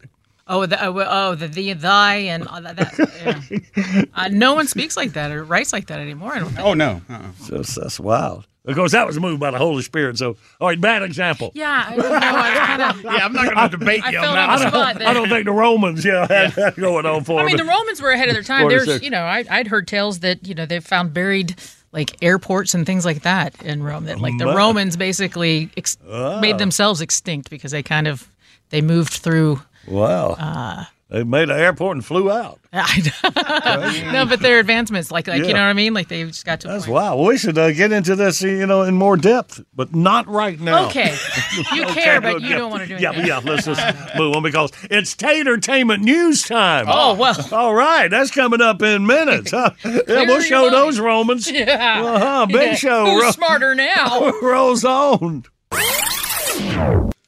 Oh, 0.47 0.65
the, 0.67 0.81
oh, 0.85 0.93
oh, 0.99 1.33
the 1.35 1.47
thee, 1.47 1.73
thy, 1.73 2.15
and 2.17 2.47
all 2.47 2.61
that. 2.61 2.75
that 2.77 3.65
yeah. 3.75 4.03
uh, 4.13 4.27
no 4.31 4.53
one 4.53 4.67
speaks 4.67 4.95
like 4.95 5.13
that 5.13 5.31
or 5.31 5.43
writes 5.43 5.73
like 5.73 5.87
that 5.87 5.99
anymore. 5.99 6.33
I 6.33 6.39
don't 6.39 6.49
think. 6.49 6.65
Oh 6.65 6.73
no. 6.73 7.01
Uh-uh. 7.09 7.31
Just 7.47 7.75
that's 7.81 7.99
wild. 7.99 8.45
Of 8.67 8.75
course, 8.75 8.93
that 8.93 9.05
was 9.05 9.19
moved 9.19 9.39
by 9.39 9.51
the 9.51 9.57
Holy 9.57 9.83
Spirit. 9.83 10.17
So, 10.17 10.37
all 10.59 10.67
right, 10.67 10.79
bad 10.81 11.03
example. 11.03 11.51
Yeah, 11.53 11.85
I 11.87 11.95
don't 11.95 12.09
know. 12.09 12.15
I 12.17 12.53
kind 12.65 12.81
of. 12.81 13.03
Yeah, 13.03 13.25
I'm 13.25 13.33
not 13.33 13.53
going 13.53 13.69
to 13.69 13.77
debate 13.77 14.03
I 14.03 14.09
you 14.09 14.19
felt 14.19 14.35
on 14.37 14.49
on 14.49 14.59
that. 14.59 14.71
the 14.71 14.77
one. 14.77 14.83
spot 14.83 14.99
there. 14.99 15.07
I 15.07 15.13
don't 15.13 15.29
think 15.29 15.45
the 15.45 15.51
Romans, 15.51 16.03
yeah, 16.03 16.27
had 16.27 16.51
that 16.53 16.75
going 16.75 17.05
on 17.05 17.23
for 17.23 17.39
I 17.39 17.45
mean, 17.45 17.57
the 17.57 17.63
Romans 17.63 18.01
were 18.01 18.09
ahead 18.11 18.27
of 18.29 18.33
their 18.33 18.43
time. 18.43 18.67
There's, 18.67 19.01
you 19.03 19.09
know, 19.11 19.21
I, 19.21 19.45
I'd 19.49 19.67
heard 19.67 19.87
tales 19.87 20.19
that 20.19 20.47
you 20.47 20.55
know 20.55 20.65
they 20.65 20.79
found 20.79 21.13
buried 21.13 21.55
like 21.91 22.17
airports 22.23 22.73
and 22.73 22.85
things 22.85 23.05
like 23.05 23.21
that 23.21 23.61
in 23.63 23.83
Rome. 23.83 24.05
That 24.05 24.19
like 24.19 24.37
the 24.37 24.47
Romans 24.47 24.97
basically 24.97 25.69
ex- 25.77 25.97
made 26.41 26.57
themselves 26.57 27.01
extinct 27.01 27.49
because 27.49 27.71
they 27.71 27.83
kind 27.83 28.07
of 28.07 28.27
they 28.69 28.81
moved 28.81 29.13
through. 29.13 29.61
wow. 29.87 30.31
Uh, 30.31 30.85
they 31.09 31.23
made 31.23 31.49
an 31.49 31.59
airport 31.59 31.97
and 31.97 32.05
flew 32.05 32.31
out. 32.31 32.59
no, 32.73 34.25
but 34.25 34.39
their 34.41 34.59
advancements, 34.59 35.09
like 35.11 35.27
like 35.27 35.41
Yeah. 35.41 35.47
you 35.47 35.53
know 35.53 35.61
what 35.61 35.67
I 35.69 35.73
mean, 35.73 35.93
like 35.93 36.07
they 36.09 36.23
just 36.25 36.45
got 36.45 36.59
to. 36.61 36.67
That's 36.67 36.87
wow. 36.87 37.15
We 37.21 37.37
should 37.37 37.57
uh, 37.57 37.71
get 37.71 37.91
into 37.91 38.15
this, 38.15 38.41
you 38.41 38.65
know, 38.65 38.81
in 38.81 38.95
more 38.95 39.15
depth, 39.15 39.63
but 39.73 39.95
not 39.95 40.27
right 40.27 40.59
now. 40.59 40.87
Okay, 40.87 41.15
you 41.73 41.83
Okay, 41.85 42.01
care, 42.01 42.19
but 42.21 42.41
you 42.41 42.49
don't 42.55 42.69
want 42.71 42.81
to 42.83 42.87
do 42.89 42.95
it. 42.95 43.01
Yeah, 43.01 43.11
yeah. 43.25 43.39
Let's 43.43 43.65
just 43.65 43.81
move 44.17 44.35
on 44.35 44.43
because 44.43 44.71
it's 44.89 45.15
Tatertainment 45.15 46.01
News 46.01 46.43
time. 46.43 46.85
Oh 46.89 47.13
well. 47.13 47.37
All 47.53 47.73
right, 47.73 48.09
that's 48.09 48.31
coming 48.31 48.59
up 48.61 48.81
in 48.81 49.05
minutes. 49.05 49.51
Huh? 49.51 49.69
Yeah, 49.85 50.25
we'll 50.25 50.41
show 50.41 50.63
mind. 50.63 50.73
those 50.73 50.99
Romans. 50.99 51.49
Yeah. 51.49 52.01
Uh-huh, 52.03 52.45
big 52.47 52.55
Yeah. 52.71 52.75
show. 52.75 53.05
Who's 53.05 53.23
Ro- 53.23 53.31
smarter 53.31 53.75
now? 53.75 54.31
rolls 54.41 54.83
on. 54.83 55.45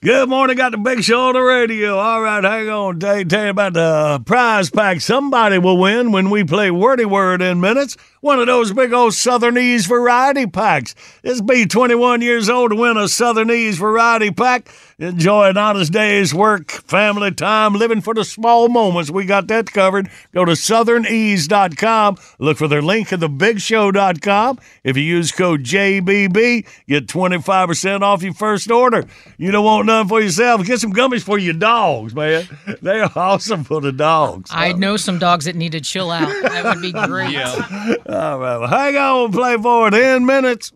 Good 0.07 0.29
morning, 0.29 0.55
got 0.55 0.71
the 0.71 0.77
big 0.77 1.03
show 1.03 1.27
on 1.27 1.33
the 1.33 1.41
radio. 1.41 1.97
All 1.97 2.21
right, 2.21 2.41
hang 2.41 2.69
on. 2.69 2.97
Tell 2.97 3.17
you, 3.19 3.49
about 3.49 3.73
the 3.73 4.23
prize 4.25 4.69
pack 4.69 5.01
somebody 5.01 5.57
will 5.57 5.77
win 5.77 6.13
when 6.13 6.29
we 6.29 6.45
play 6.45 6.71
Wordy 6.71 7.03
Word 7.03 7.41
in 7.41 7.59
minutes. 7.59 7.97
One 8.21 8.39
of 8.39 8.47
those 8.47 8.73
big 8.73 8.93
old 8.93 9.13
Southernese 9.13 9.85
variety 9.85 10.47
packs. 10.47 10.95
It's 11.23 11.39
be 11.39 11.65
21 11.67 12.21
years 12.21 12.49
old 12.49 12.71
to 12.71 12.75
win 12.75 12.97
a 12.97 13.07
Southernese 13.07 13.77
variety 13.77 14.31
pack. 14.31 14.69
Enjoy 14.99 15.47
an 15.49 15.57
honest 15.57 15.93
day's 15.93 16.33
work, 16.33 16.71
family 16.71 17.31
time, 17.31 17.73
living 17.73 18.01
for 18.01 18.15
the 18.15 18.25
small 18.25 18.67
moments. 18.67 19.11
We 19.11 19.25
got 19.25 19.47
that 19.49 19.71
covered. 19.71 20.09
Go 20.33 20.43
to 20.45 20.53
southernease.com. 20.53 22.17
Look 22.39 22.57
for 22.57 22.67
their 22.67 22.81
link 22.81 23.13
at 23.13 23.19
thebigshow.com. 23.19 24.59
If 24.83 24.97
you 24.97 25.03
use 25.03 25.31
code 25.31 25.63
JBB, 25.63 26.65
get 26.87 27.05
25% 27.05 28.01
off 28.01 28.23
your 28.23 28.33
first 28.33 28.71
order. 28.71 29.05
You 29.37 29.51
don't 29.51 29.63
want 29.65 29.85
none 29.85 30.07
for 30.07 30.19
yourself. 30.19 30.65
Get 30.65 30.79
some 30.79 30.93
gummies 30.93 31.21
for 31.21 31.37
your 31.37 31.53
dogs, 31.53 32.15
man. 32.15 32.47
They're 32.81 33.09
awesome 33.15 33.63
for 33.63 33.79
the 33.81 33.91
dogs. 33.91 34.49
I 34.51 34.73
know 34.73 34.97
some 34.97 35.19
dogs 35.19 35.45
that 35.45 35.55
need 35.55 35.73
to 35.73 35.81
chill 35.81 36.09
out. 36.09 36.29
That 36.41 36.63
would 36.65 36.81
be 36.81 36.91
great. 37.07 37.31
Yeah. 37.31 37.95
All 38.09 38.39
right, 38.39 38.57
well, 38.57 38.67
hang 38.67 38.95
on, 38.95 39.15
we'll 39.19 39.29
play 39.31 39.57
for 39.57 39.87
it 39.89 39.93
in 39.93 40.25
minutes. 40.25 40.71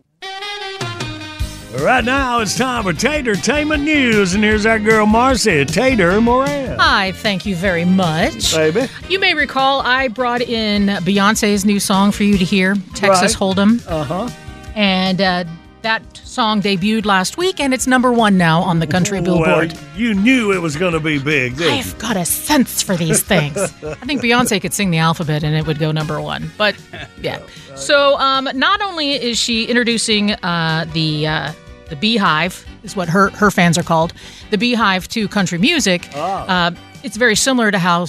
Right 1.80 2.04
now, 2.04 2.40
it's 2.40 2.56
time 2.58 2.82
for 2.82 2.92
Tatertainment 2.92 3.82
News, 3.82 4.34
and 4.34 4.44
here's 4.44 4.66
our 4.66 4.78
girl 4.78 5.06
Marcy 5.06 5.64
Tater 5.64 6.20
Moran. 6.20 6.78
Hi, 6.78 7.12
thank 7.12 7.46
you 7.46 7.56
very 7.56 7.86
much. 7.86 8.52
Baby. 8.54 8.88
You 9.08 9.18
may 9.18 9.32
recall 9.32 9.80
I 9.80 10.08
brought 10.08 10.42
in 10.42 10.88
Beyonce's 10.88 11.64
new 11.64 11.80
song 11.80 12.12
for 12.12 12.24
you 12.24 12.36
to 12.36 12.44
hear, 12.44 12.74
Texas 12.94 13.40
Right. 13.40 13.56
Hold'em. 13.56 13.82
Uh 13.88 14.04
huh. 14.04 14.28
And 14.74 15.20
uh, 15.22 15.44
that 15.82 16.02
song 16.16 16.62
debuted 16.62 17.04
last 17.04 17.36
week, 17.36 17.60
and 17.60 17.74
it's 17.74 17.86
number 17.86 18.12
one 18.12 18.38
now 18.38 18.62
on 18.62 18.78
the 18.78 18.86
country 18.86 19.20
billboard. 19.20 19.72
Well, 19.72 19.82
you 19.96 20.14
knew 20.14 20.52
it 20.52 20.58
was 20.58 20.76
going 20.76 20.92
to 20.92 21.00
be 21.00 21.18
big, 21.18 21.56
didn't 21.56 21.74
you? 21.74 21.78
I've 21.80 21.98
got 21.98 22.16
a 22.16 22.24
sense 22.24 22.82
for 22.82 22.96
these 22.96 23.22
things. 23.22 23.58
I 23.58 23.94
think 24.06 24.22
Beyonce 24.22 24.60
could 24.60 24.72
sing 24.72 24.90
the 24.90 24.98
alphabet 24.98 25.42
and 25.44 25.54
it 25.54 25.66
would 25.66 25.78
go 25.78 25.92
number 25.92 26.20
one. 26.20 26.50
But 26.56 26.76
yeah. 27.20 27.42
So 27.74 28.16
um, 28.18 28.48
not 28.54 28.80
only 28.80 29.12
is 29.12 29.38
she 29.38 29.66
introducing 29.66 30.32
uh, 30.32 30.86
the 30.92 31.26
uh, 31.26 31.52
the 31.88 31.96
Beehive, 31.96 32.66
is 32.82 32.96
what 32.96 33.08
her 33.08 33.30
her 33.30 33.50
fans 33.50 33.76
are 33.76 33.82
called, 33.82 34.12
the 34.50 34.58
Beehive 34.58 35.08
to 35.08 35.28
country 35.28 35.58
music. 35.58 36.08
Uh, 36.16 36.70
it's 37.02 37.16
very 37.16 37.36
similar 37.36 37.70
to 37.70 37.78
how 37.78 38.06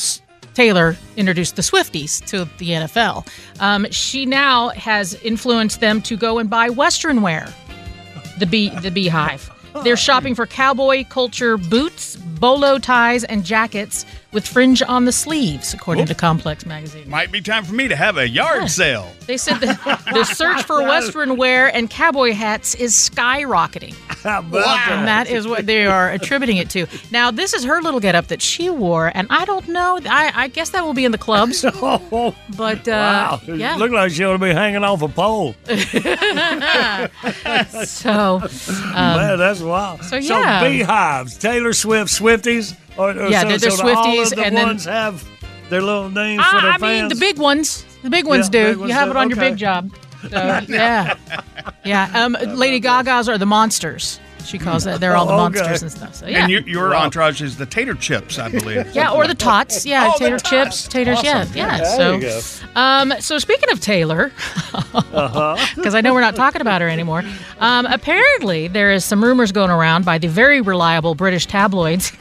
Taylor 0.54 0.96
introduced 1.18 1.56
the 1.56 1.62
Swifties 1.64 2.24
to 2.28 2.46
the 2.60 2.70
NFL. 2.70 3.28
Um, 3.60 3.88
she 3.90 4.26
now 4.26 4.70
has 4.70 5.16
influenced 5.16 5.80
them 5.80 6.02
to 6.04 6.16
go 6.16 6.38
and 6.38 6.50
buy 6.50 6.70
Western 6.70 7.22
wear 7.22 7.52
the 8.44 8.50
bee 8.50 8.70
the 8.82 8.92
beehive. 8.92 9.50
They're 9.84 9.98
shopping 9.98 10.36
for 10.36 10.46
cowboy 10.46 11.06
culture 11.06 11.58
boots, 11.58 12.16
bolo 12.16 12.78
ties, 12.78 13.24
and 13.24 13.44
jackets 13.44 14.06
with 14.34 14.48
fringe 14.48 14.82
on 14.82 15.06
the 15.06 15.12
sleeves, 15.12 15.74
according 15.74 16.06
to 16.08 16.16
Complex 16.16 16.66
magazine. 16.66 17.10
Might 17.10 17.32
be 17.32 17.42
time 17.42 17.64
for 17.64 17.74
me 17.74 17.88
to 17.88 17.96
have 17.96 18.18
a 18.18 18.28
yard 18.28 18.70
sale. 18.70 19.08
They 19.28 19.38
said 19.38 19.60
the, 19.60 20.02
the 20.12 20.24
search 20.36 20.64
for 20.64 20.82
Western 20.82 21.38
wear 21.38 21.74
and 21.74 21.90
cowboy 21.90 22.34
hats 22.34 22.76
is 22.76 22.94
skyrocketing. 22.94 23.96
And 24.26 25.08
that 25.08 25.28
is 25.28 25.46
what 25.48 25.66
they 25.66 25.86
are 25.86 26.10
attributing 26.10 26.56
it 26.56 26.70
to. 26.72 26.88
Now, 27.12 27.30
this 27.30 27.54
is 27.54 27.66
her 27.66 27.82
little 27.82 28.00
getup 28.00 28.28
that 28.28 28.42
she 28.42 28.70
wore, 28.70 29.12
and 29.14 29.28
I 29.30 29.44
don't 29.44 29.68
know. 29.68 30.00
I, 30.06 30.32
I 30.34 30.48
guess 30.48 30.70
that 30.70 30.86
will 30.86 30.94
be 30.94 31.04
in 31.04 31.12
the 31.12 31.18
clubs. 31.18 31.66
But 32.56 32.88
uh, 32.88 32.92
wow. 32.92 33.42
yeah. 33.46 33.76
Look 33.76 33.92
like 33.92 34.12
she 34.12 34.24
ought 34.24 34.34
to 34.34 34.40
be 34.40 34.54
hanging 34.54 34.84
off 34.84 35.02
a 35.02 35.08
pole. 35.10 35.56
so 37.86 38.40
Man, 38.94 39.38
that's 39.38 39.60
wild. 39.62 40.04
so, 40.04 40.16
yeah. 40.18 40.62
So 40.62 40.70
beehives, 40.70 41.38
Taylor 41.38 41.74
Swift, 41.74 42.12
Swifties, 42.12 42.76
or, 42.98 43.10
or 43.12 43.28
Yeah, 43.30 43.42
so, 43.42 43.48
they're- 43.48 43.58
they're 43.60 43.72
so 43.72 43.88
all 43.96 44.06
Swifties, 44.06 44.32
of 44.32 44.38
the 44.38 44.46
and 44.46 44.58
then- 44.58 44.68
ones 44.68 44.86
have 44.86 45.24
their 45.70 45.82
little 45.82 46.10
names 46.10 46.44
for 46.44 46.58
I, 46.58 46.62
their 46.62 46.72
I 46.72 46.78
mean, 46.78 47.08
the 47.10 47.16
big 47.16 47.38
ones. 47.38 47.86
The 48.04 48.10
big 48.10 48.26
ones 48.26 48.48
Yeah, 48.48 48.64
do. 48.64 48.70
big 48.72 48.78
ones 48.78 48.90
you 48.90 48.94
have 48.96 49.06
do. 49.06 49.12
it 49.12 49.18
on 49.18 49.30
your 49.30 49.38
big 49.40 49.58
job. 49.58 49.92
So 50.24 50.30
yeah, 50.70 51.16
yeah. 51.86 52.12
Um, 52.14 52.38
Lady 52.56 52.80
Gaga's 52.80 53.28
are 53.30 53.38
the 53.38 53.46
monsters. 53.46 54.20
She 54.46 54.58
calls 54.60 54.86
it. 54.86 55.00
They're 55.00 55.16
all 55.16 55.26
the 55.26 55.34
Oh, 55.34 55.46
okay. 55.46 55.60
monsters 55.60 55.82
and 55.82 55.92
stuff. 55.92 56.16
So 56.16 56.28
yeah. 56.28 56.44
And 56.44 56.52
your, 56.52 56.62
your 56.62 56.96
entourage 56.96 57.42
is 57.42 57.58
the 57.58 57.66
tater 57.66 57.94
chips, 57.96 58.38
I 58.40 58.50
believe. 58.50 58.88
yeah, 58.96 59.12
or 59.12 59.28
the 59.28 59.36
tots. 59.36 59.86
Yeah, 59.86 60.10
Oh, 60.14 60.18
the 60.18 60.26
tater 60.26 60.38
tots. 60.38 60.50
chips, 60.84 60.88
taters. 60.88 61.24
Yeah, 61.24 61.46
yeah. 61.54 61.78
There 61.78 61.98
so, 61.98 62.14
you 62.16 62.22
go. 62.22 62.42
um, 62.76 63.14
so 63.20 63.40
speaking 63.40 63.70
of 63.72 63.80
Taylor, 63.80 64.32
Uh-huh. 64.94 65.58
because 65.76 65.96
I 65.96 66.02
know 66.02 66.14
we're 66.14 66.22
not 66.22 66.36
talking 66.36 66.62
about 66.62 66.82
her 66.82 66.90
anymore. 66.90 67.24
Um, 67.60 67.86
apparently, 67.86 68.68
there 68.68 68.92
is 68.92 69.04
some 69.06 69.24
rumors 69.24 69.52
going 69.52 69.70
around 69.72 70.06
by 70.06 70.18
the 70.18 70.28
very 70.28 70.62
reliable 70.62 71.16
British 71.16 71.46
tabloids. 71.46 72.12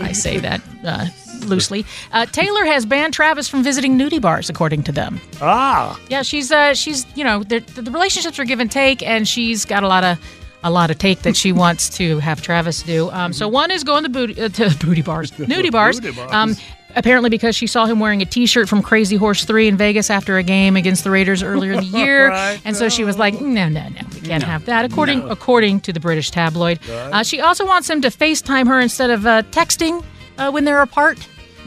I 0.00 0.12
say 0.12 0.38
that 0.38 0.60
uh, 0.84 1.06
loosely. 1.46 1.84
Uh, 2.12 2.26
Taylor 2.26 2.64
has 2.64 2.86
banned 2.86 3.14
Travis 3.14 3.48
from 3.48 3.62
visiting 3.62 3.98
nudie 3.98 4.20
bars, 4.20 4.48
according 4.50 4.82
to 4.84 4.92
them. 4.92 5.20
Ah, 5.40 5.98
Yeah, 6.08 6.22
she's 6.22 6.50
uh, 6.52 6.74
she's 6.74 7.06
you 7.16 7.24
know 7.24 7.42
the, 7.42 7.60
the 7.60 7.90
relationships 7.90 8.38
are 8.38 8.44
give 8.44 8.60
and 8.60 8.70
take, 8.70 9.02
and 9.02 9.26
she's 9.28 9.64
got 9.64 9.82
a 9.82 9.88
lot 9.88 10.04
of 10.04 10.18
a 10.64 10.70
lot 10.70 10.90
of 10.90 10.98
take 10.98 11.22
that 11.22 11.36
she 11.36 11.52
wants 11.52 11.88
to 11.90 12.18
have 12.18 12.42
Travis 12.42 12.82
do. 12.82 13.08
Um, 13.10 13.32
so 13.32 13.46
one 13.46 13.70
is 13.70 13.84
going 13.84 14.02
to 14.02 14.08
booty 14.08 14.40
uh, 14.40 14.48
to 14.48 14.76
booty 14.84 15.02
bars, 15.02 15.30
nudie 15.38 15.70
bars. 15.70 16.00
Booty 16.00 16.16
bars. 16.16 16.32
Um, 16.32 16.56
apparently 16.96 17.28
because 17.28 17.54
she 17.56 17.66
saw 17.66 17.86
him 17.86 17.98
wearing 18.00 18.22
a 18.22 18.24
T-shirt 18.24 18.68
from 18.68 18.80
Crazy 18.80 19.16
Horse 19.16 19.44
Three 19.44 19.66
in 19.68 19.76
Vegas 19.76 20.10
after 20.10 20.36
a 20.38 20.42
game 20.42 20.76
against 20.76 21.04
the 21.04 21.10
Raiders 21.10 21.42
earlier 21.42 21.72
in 21.72 21.78
the 21.80 21.84
year, 21.98 22.28
Right. 22.30 22.60
and 22.64 22.74
so 22.76 22.88
she 22.88 23.04
was 23.04 23.18
like, 23.18 23.34
no, 23.40 23.68
no, 23.68 23.88
no, 23.88 24.00
we 24.14 24.20
can't 24.20 24.42
have 24.42 24.64
that. 24.66 24.84
According 24.84 25.28
according 25.28 25.80
to 25.80 25.92
the 25.92 26.00
British 26.00 26.30
tabloid, 26.30 26.78
uh, 26.90 27.22
she 27.22 27.40
also 27.40 27.66
wants 27.66 27.90
him 27.90 28.00
to 28.02 28.08
FaceTime 28.08 28.66
her 28.68 28.80
instead 28.80 29.10
of 29.10 29.26
uh, 29.26 29.42
texting 29.50 30.04
uh, 30.38 30.50
when 30.50 30.64
they're 30.64 30.82
apart. 30.82 31.18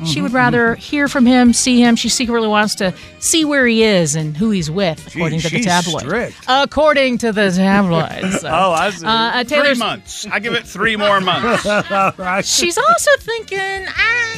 She 0.05 0.21
would 0.21 0.31
rather 0.33 0.75
hear 0.75 1.07
from 1.07 1.25
him, 1.25 1.53
see 1.53 1.81
him. 1.81 1.95
She 1.95 2.07
secretly 2.09 2.47
wants 2.47 2.75
to 2.75 2.93
see 3.19 3.43
where 3.45 3.65
he 3.65 3.83
is 3.83 4.15
and 4.15 4.37
who 4.37 4.51
he's 4.51 4.69
with, 4.69 5.07
according 5.07 5.39
to 5.39 5.49
the 5.49 5.59
tabloid. 5.61 6.01
strict. 6.03 6.35
According 6.47 7.17
to 7.19 7.31
the 7.31 7.49
tabloid. 7.51 8.31
So, 8.41 8.47
oh, 8.49 8.71
I 8.73 8.89
see. 8.91 9.05
uh, 9.05 9.09
uh, 9.09 9.43
Three 9.43 9.73
months. 9.73 10.27
I 10.31 10.39
give 10.39 10.53
it 10.53 10.67
three 10.67 10.95
more 10.95 11.19
months. 11.19 11.65
right. 11.65 12.45
she's 12.45 12.77
also 12.77 13.11
thinking, 13.19 13.85
ah, 13.87 14.37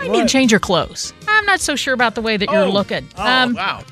I 0.00 0.08
need 0.08 0.22
to 0.22 0.28
change 0.28 0.50
your 0.50 0.60
clothes. 0.60 1.12
I'm 1.28 1.46
not 1.46 1.60
so 1.60 1.76
sure 1.76 1.94
about 1.94 2.14
the 2.16 2.22
way 2.22 2.36
that 2.36 2.50
you're 2.50 2.64
Oh. 2.64 2.70
looking. 2.70 3.06
Oh, 3.16 3.24
Um, 3.24 3.54
wow. 3.54 3.84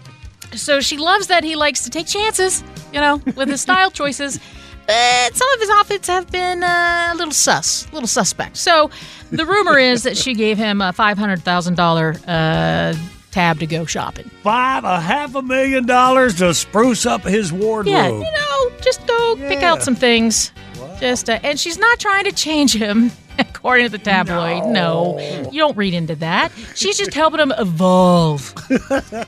So 0.55 0.81
she 0.81 0.97
loves 0.97 1.27
that 1.29 1.45
he 1.45 1.55
likes 1.57 1.83
to 1.85 1.91
take 1.91 2.07
chances, 2.07 2.65
you 2.93 3.01
know, 3.01 3.21
with 3.37 3.49
his 3.49 3.61
style 3.61 3.91
choices. 3.93 4.41
But 4.89 5.37
some 5.37 5.49
of 5.53 5.61
his 5.61 5.69
outfits 5.69 6.09
have 6.09 6.31
been 6.31 6.63
uh, 6.63 7.11
a 7.13 7.15
little 7.15 7.35
sus, 7.35 7.87
a 7.91 7.93
little 7.93 8.09
suspect. 8.09 8.57
So 8.57 8.91
the 9.31 9.45
rumor 9.45 9.79
is 9.79 10.03
that 10.05 10.17
she 10.17 10.33
gave 10.33 10.57
him 10.57 10.81
a 10.81 10.95
five 10.95 11.19
hundred 11.19 11.43
thousand 11.43 11.75
dollar 11.75 12.15
uh, 12.27 12.95
tab 13.31 13.59
to 13.59 13.67
go 13.67 13.85
shopping. 13.85 14.31
Five, 14.43 14.85
a 14.85 14.99
half 14.99 15.35
a 15.35 15.43
million 15.43 15.85
dollars 15.85 16.37
to 16.37 16.55
spruce 16.55 17.05
up 17.05 17.23
his 17.23 17.53
wardrobe. 17.53 17.93
Yeah, 17.95 18.09
you 18.09 18.21
know, 18.33 18.71
just 18.81 19.07
go 19.07 19.37
pick 19.37 19.63
out 19.63 19.83
some 19.83 19.95
things. 19.95 20.53
Just 20.99 21.29
uh, 21.29 21.39
and 21.43 21.61
she's 21.61 21.77
not 21.77 21.99
trying 21.99 22.25
to 22.25 22.33
change 22.33 22.75
him. 22.75 23.11
According 23.59 23.87
to 23.87 23.91
the 23.93 23.99
tabloid, 23.99 24.67
no. 24.73 25.19
you 25.53 25.61
don't 25.61 25.77
read 25.77 25.95
into 25.95 26.15
that. 26.17 26.51
She's 26.75 26.99
just 26.99 27.15
helping 27.15 27.41
him 27.41 27.53
evolve. 27.59 28.55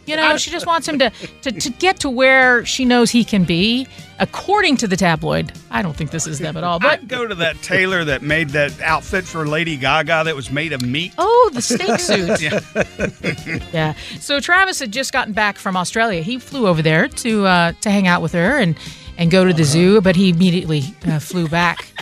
You 0.06 0.16
know, 0.16 0.36
she 0.36 0.50
just 0.50 0.66
wants 0.66 0.88
him 0.88 0.98
to, 0.98 1.10
to 1.42 1.52
to 1.52 1.70
get 1.70 2.00
to 2.00 2.10
where 2.10 2.64
she 2.64 2.84
knows 2.84 3.10
he 3.10 3.24
can 3.24 3.44
be. 3.44 3.86
According 4.18 4.76
to 4.78 4.88
the 4.88 4.96
tabloid, 4.96 5.52
I 5.70 5.82
don't 5.82 5.96
think 5.96 6.10
this 6.10 6.26
is 6.26 6.38
them 6.38 6.56
at 6.56 6.64
all. 6.64 6.78
But 6.80 7.00
I'd 7.00 7.08
go 7.08 7.26
to 7.26 7.34
that 7.36 7.60
tailor 7.62 8.04
that 8.04 8.22
made 8.22 8.50
that 8.50 8.78
outfit 8.80 9.24
for 9.24 9.46
Lady 9.46 9.76
Gaga 9.76 10.24
that 10.24 10.34
was 10.34 10.50
made 10.50 10.72
of 10.72 10.82
meat. 10.82 11.12
Oh, 11.16 11.50
the 11.52 11.62
steak 11.62 12.00
suit. 12.00 12.40
yeah. 12.40 13.60
yeah. 13.72 13.94
So 14.18 14.40
Travis 14.40 14.80
had 14.80 14.92
just 14.92 15.12
gotten 15.12 15.32
back 15.32 15.56
from 15.56 15.76
Australia. 15.76 16.22
He 16.22 16.38
flew 16.38 16.66
over 16.66 16.82
there 16.82 17.08
to 17.08 17.46
uh, 17.46 17.72
to 17.80 17.90
hang 17.90 18.08
out 18.08 18.22
with 18.22 18.32
her 18.32 18.58
and 18.58 18.76
and 19.16 19.30
go 19.30 19.44
to 19.44 19.52
the 19.52 19.64
zoo, 19.64 20.00
but 20.00 20.16
he 20.16 20.30
immediately 20.30 20.82
uh, 21.06 21.18
flew 21.18 21.46
back 21.48 21.92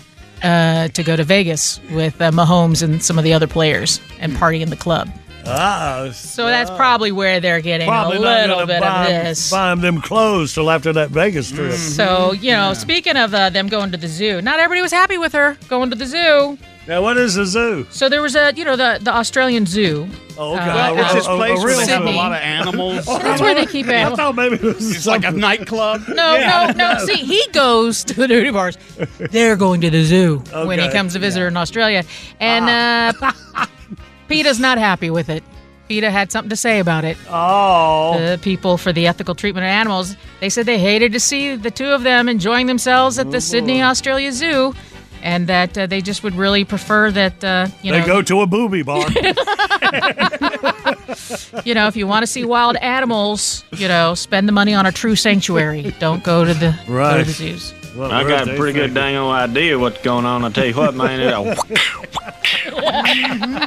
uh, 0.43 0.89
to 0.89 1.03
go 1.03 1.17
to 1.17 1.25
Vegas 1.25 1.81
with 1.91 2.21
uh, 2.21 2.31
Mahomes 2.31 2.83
and 2.83 3.03
some 3.03 3.19
of 3.19 3.25
the 3.25 3.33
other 3.33 3.47
players 3.47 4.01
and 4.21 4.35
party 4.37 4.63
in 4.63 4.71
the 4.71 4.77
club. 4.77 5.09
Ah, 5.47 6.11
So 6.13 6.47
that's 6.47 6.71
probably 6.73 7.11
where 7.11 7.41
they're 7.41 7.61
getting 7.63 7.89
probably 7.89 8.19
a 8.19 8.21
little 8.21 8.67
bit 8.67 8.81
buy, 8.81 9.07
of 9.09 9.25
this. 9.25 9.51
buy 9.51 9.75
them 9.77 10.03
clothes 10.03 10.53
till 10.53 10.71
after 10.71 10.93
that 10.93 11.09
Vegas 11.11 11.51
trip. 11.51 11.73
So 11.73 12.33
you 12.33 12.53
know, 12.53 12.75
speaking 12.75 13.17
of 13.17 13.33
uh, 13.33 13.49
them 13.51 13.69
going 13.69 13.91
to 13.93 13.97
the 13.97 14.09
zoo, 14.09 14.43
not 14.43 14.59
everybody 14.61 14.83
was 14.83 14.93
happy 14.93 15.17
with 15.17 15.33
her 15.33 15.57
going 15.69 15.89
to 15.91 15.97
the 15.97 16.07
zoo. 16.07 16.59
Now, 16.89 17.03
what 17.03 17.19
is 17.19 17.37
a 17.37 17.45
zoo? 17.45 17.87
So 17.91 18.09
there 18.09 18.23
was 18.23 18.35
a, 18.35 18.53
you 18.57 18.65
know, 18.65 18.75
the 18.75 18.99
the 19.03 19.15
Australian 19.15 19.67
zoo. 19.67 20.09
Oh, 20.39 20.55
okay. 20.57 20.71
Uh, 20.71 20.95
It's 20.95 21.13
this 21.15 21.27
place 21.27 21.63
where 21.63 21.77
they 21.77 21.87
have 21.93 22.03
a 22.03 22.07
Sydney. 22.07 22.17
lot 22.17 22.33
of 22.33 22.39
animals. 22.39 23.05
That's 23.23 23.41
where 23.43 23.55
they 23.55 23.67
keep 23.67 23.87
animals. 23.89 24.19
I 24.19 24.23
animals. 24.23 24.37
thought 24.37 24.37
maybe 24.37 24.55
it 24.57 24.63
was 24.77 24.97
It's 24.97 25.07
like 25.07 25.21
a 25.21 25.25
something- 25.25 25.41
nightclub. 25.41 26.09
No, 26.09 26.35
Yeah, 26.37 26.73
no, 26.77 26.95
no. 26.95 26.99
See, 27.07 27.17
he 27.17 27.45
goes 27.53 28.05
to 28.05 28.15
the 28.15 28.27
nudie 28.27 28.53
bars. 28.53 28.79
They're 29.19 29.57
going 29.57 29.81
to 29.83 29.91
the 29.91 30.03
zoo 30.05 30.39
when 30.67 30.79
he 30.79 30.87
Okay, 30.87 30.93
comes 30.95 31.13
to 31.13 31.19
visit 31.19 31.41
her 31.41 31.49
in 31.49 31.57
Australia. 31.59 32.05
And 32.41 32.69
uh, 32.71 33.67
PETA's 34.29 34.61
not 34.61 34.79
happy 34.79 35.11
with 35.11 35.29
it. 35.29 35.43
PETA 35.89 36.11
had 36.11 36.31
something 36.31 36.51
to 36.51 36.57
say 36.57 36.81
about 36.81 37.05
it. 37.05 37.17
Oh, 37.31 38.19
The 38.19 38.39
people 38.43 38.77
for 38.77 38.93
the 38.93 39.07
ethical 39.07 39.35
treatment 39.35 39.65
of 39.65 39.71
animals, 39.71 40.17
they 40.41 40.51
said 40.51 40.67
they 40.67 40.79
hated 40.79 41.13
to 41.13 41.21
see 41.21 41.57
the 41.57 41.71
two 41.71 41.87
of 41.89 42.03
them 42.03 42.29
enjoying 42.29 42.67
themselves 42.67 43.19
at 43.19 43.31
the 43.31 43.41
Sydney, 43.41 43.83
Australia 43.83 44.31
Zoo. 44.33 44.75
And 45.23 45.47
that 45.49 45.77
uh, 45.77 45.87
they 45.87 46.01
just 46.01 46.23
would 46.23 46.35
really 46.35 46.65
prefer 46.65 47.11
that, 47.11 47.43
uh, 47.43 47.67
you 47.83 47.93
know 47.93 48.01
they 48.01 48.07
know, 48.07 48.15
go 48.15 48.23
to 48.23 48.41
a 48.43 48.47
booby 48.47 48.83
bar. 48.83 49.05
you 51.65 51.75
know, 51.75 51.87
if 51.87 51.97
you 51.97 52.07
want 52.07 52.23
to 52.23 52.27
see 52.27 52.45
wild 52.45 52.77
animals, 52.77 53.65
you 53.73 53.89
know, 53.89 54.15
spend 54.15 54.49
the 54.49 54.53
money 54.53 54.75
on 54.75 54.87
a 54.87 54.93
true 54.93 55.17
sanctuary. 55.17 55.95
Don't 55.99 56.23
go 56.23 56.45
to 56.45 56.55
the, 56.55 56.79
go 56.87 57.19
to 57.19 57.25
the 57.25 57.33
zoos. 57.33 57.73
What 57.95 58.13
I 58.13 58.23
got 58.23 58.49
a 58.49 58.57
pretty 58.57 58.79
good 58.79 58.95
dang 58.95 59.17
old 59.17 59.35
idea 59.35 59.79
what's 59.79 60.01
going 60.03 60.25
on. 60.25 60.45
I 60.45 60.51
tell 60.51 60.67
you 60.67 60.75
what, 60.75 60.95
man. 60.95 61.21
It, 61.21 61.35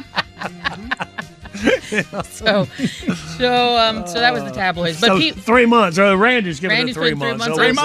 So, 2.24 2.66
so, 3.38 3.78
um, 3.78 4.06
so 4.06 4.14
that 4.14 4.32
was 4.32 4.42
the 4.42 4.50
tabloids. 4.50 5.00
But 5.00 5.08
So 5.08 5.18
pe- 5.18 5.30
three 5.30 5.66
months. 5.66 5.98
Oh, 5.98 6.16
Randy's 6.16 6.58
giving 6.58 6.76
Randy's 6.76 6.96
it 6.96 7.00
three 7.00 7.14
months. 7.14 7.44
three 7.44 7.52
months. 7.52 7.52
months 7.52 7.52
so 7.52 7.52
on 7.52 7.58
Three 7.58 7.72
we'll 7.72 7.80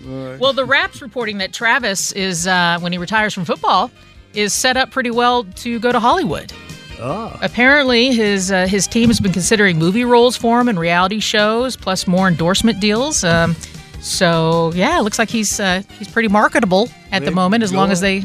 months. 0.00 0.40
well, 0.40 0.52
the 0.52 0.64
Wrap's 0.64 1.02
reporting 1.02 1.38
that 1.38 1.52
Travis 1.52 2.12
is, 2.12 2.46
uh, 2.46 2.78
when 2.80 2.92
he 2.92 2.98
retires 2.98 3.34
from 3.34 3.44
football, 3.44 3.90
is 4.34 4.52
set 4.52 4.76
up 4.76 4.90
pretty 4.90 5.10
well 5.10 5.44
to 5.44 5.78
go 5.80 5.92
to 5.92 6.00
Hollywood. 6.00 6.52
Oh. 7.00 7.36
Apparently, 7.42 8.12
his 8.12 8.52
uh, 8.52 8.66
his 8.66 8.86
team 8.86 9.08
has 9.08 9.20
been 9.20 9.32
considering 9.32 9.78
movie 9.78 10.04
roles 10.04 10.36
for 10.36 10.60
him 10.60 10.68
and 10.68 10.78
reality 10.78 11.18
shows, 11.20 11.76
plus 11.76 12.06
more 12.06 12.28
endorsement 12.28 12.78
deals. 12.78 13.24
Um, 13.24 13.56
so 14.00 14.72
yeah, 14.74 14.98
it 14.98 15.02
looks 15.02 15.18
like 15.18 15.30
he's 15.30 15.58
uh, 15.58 15.82
he's 15.98 16.08
pretty 16.08 16.28
marketable 16.28 16.90
at 17.10 17.24
the 17.24 17.30
moment, 17.30 17.62
as 17.62 17.72
long 17.72 17.86
on. 17.86 17.92
as 17.92 18.00
they 18.00 18.22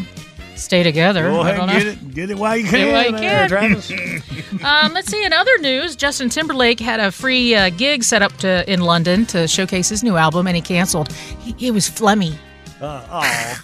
stay 0.56 0.84
together. 0.84 1.24
Go 1.30 1.42
ahead 1.42 1.56
don't 1.58 1.70
and 1.70 1.78
know. 1.80 1.84
get 1.94 2.02
it, 2.04 2.14
get 2.14 2.30
it 2.32 2.38
while 2.38 2.56
you 2.58 2.64
Get 2.64 2.72
can. 2.72 2.88
it 2.88 2.92
while 2.92 3.06
you 3.06 3.12
there, 3.12 3.48
can. 3.48 3.50
Travis. 3.50 3.92
Um, 4.64 4.94
let's 4.94 5.10
see. 5.12 5.24
In 5.24 5.34
other 5.34 5.58
news, 5.60 5.96
Justin 5.96 6.30
Timberlake 6.30 6.80
had 6.80 7.00
a 7.00 7.12
free 7.12 7.54
uh, 7.54 7.70
gig 7.72 8.04
set 8.04 8.22
up 8.22 8.36
to 8.38 8.72
in 8.72 8.80
London 8.82 9.26
to 9.28 9.48
showcase 9.48 9.90
his 9.90 10.02
new 10.02 10.16
album, 10.16 10.48
and 10.48 10.56
he 10.56 10.62
canceled. 10.62 11.12
He, 11.12 11.54
he 11.58 11.72
was 11.72 11.90
phlegmy. 11.90 12.36
Uh, 12.82 13.06
oh, 13.12 13.62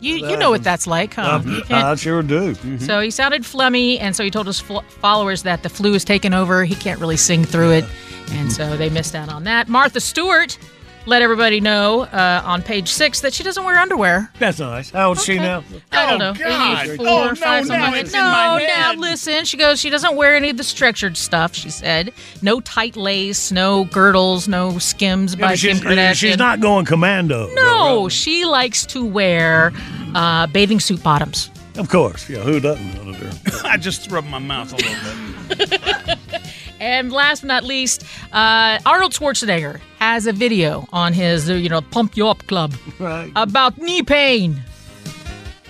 You 0.00 0.16
you 0.16 0.36
know 0.38 0.50
what 0.50 0.64
that's 0.64 0.86
like, 0.86 1.14
huh? 1.14 1.40
Can't- 1.44 1.70
I 1.70 1.94
sure 1.96 2.22
do. 2.22 2.54
so 2.78 3.00
he 3.00 3.10
sounded 3.10 3.42
phlegmy, 3.42 3.98
and 4.00 4.16
so 4.16 4.24
he 4.24 4.30
told 4.30 4.46
his 4.46 4.58
fl- 4.58 4.78
followers 5.00 5.42
that 5.42 5.62
the 5.62 5.68
flu 5.68 5.92
has 5.92 6.04
taken 6.04 6.32
over. 6.32 6.64
He 6.64 6.74
can't 6.74 6.98
really 6.98 7.18
sing 7.18 7.44
through 7.44 7.72
it, 7.72 7.84
and 8.32 8.50
so 8.50 8.76
they 8.78 8.88
missed 8.88 9.14
out 9.14 9.28
on 9.28 9.44
that. 9.44 9.68
Martha 9.68 10.00
Stewart 10.00 10.58
let 11.06 11.22
everybody 11.22 11.60
know 11.60 12.02
uh, 12.02 12.42
on 12.44 12.62
page 12.62 12.88
six 12.88 13.20
that 13.20 13.32
she 13.32 13.42
doesn't 13.42 13.64
wear 13.64 13.76
underwear. 13.78 14.30
That's 14.38 14.58
nice. 14.60 14.90
How 14.90 15.08
old's 15.08 15.24
she 15.24 15.34
Okay. 15.34 15.42
now? 15.42 15.64
I 15.92 16.10
don't 16.10 16.22
Oh, 16.22 16.32
know. 16.32 16.34
God. 16.34 16.86
84, 16.88 17.06
Oh, 17.08 17.24
no, 17.28 17.34
five, 17.34 17.66
something 17.66 17.80
now 17.80 17.94
it's 17.94 18.12
that. 18.12 18.18
in 18.18 18.24
No, 18.24 18.30
my 18.30 18.66
now 18.66 18.90
head. 18.90 18.98
listen. 18.98 19.44
She 19.44 19.56
goes, 19.56 19.80
she 19.80 19.90
doesn't 19.90 20.14
wear 20.16 20.36
any 20.36 20.50
of 20.50 20.56
the 20.56 20.64
structured 20.64 21.16
stuff, 21.16 21.54
she 21.54 21.70
said. 21.70 22.12
No 22.42 22.60
tight 22.60 22.96
lace, 22.96 23.50
no 23.50 23.84
girdles, 23.86 24.46
no 24.46 24.78
skims 24.78 25.34
Yeah, 25.34 25.40
by 25.40 25.48
but 25.52 25.58
she's, 25.58 25.80
Kim 25.80 25.88
Kardashian. 25.90 26.14
she's 26.16 26.38
not 26.38 26.60
going 26.60 26.84
commando. 26.84 27.48
No, 27.54 28.08
she 28.08 28.44
likes 28.44 28.84
to 28.86 29.04
wear 29.04 29.72
uh, 30.14 30.46
bathing 30.48 30.80
suit 30.80 31.02
bottoms. 31.02 31.50
Of 31.76 31.88
course. 31.88 32.28
Yeah, 32.28 32.40
who 32.40 32.60
doesn't 32.60 33.04
want 33.06 33.16
to 33.16 33.30
do? 33.30 33.58
I 33.64 33.76
just 33.78 34.10
rubbed 34.10 34.28
my 34.28 34.38
mouth 34.38 34.72
a 34.72 34.76
little 34.76 35.78
bit. 35.78 36.18
And 36.80 37.12
last 37.12 37.42
but 37.42 37.48
not 37.48 37.64
least, 37.64 38.04
uh, 38.32 38.78
Arnold 38.86 39.12
Schwarzenegger 39.12 39.80
has 39.98 40.26
a 40.26 40.32
video 40.32 40.88
on 40.92 41.12
his, 41.12 41.50
uh, 41.50 41.54
you 41.54 41.68
know, 41.68 41.82
Pump 41.82 42.16
You 42.16 42.26
Up 42.28 42.46
Club 42.46 42.74
Right. 42.98 43.30
about 43.36 43.76
knee 43.78 44.02
pain. 44.02 44.62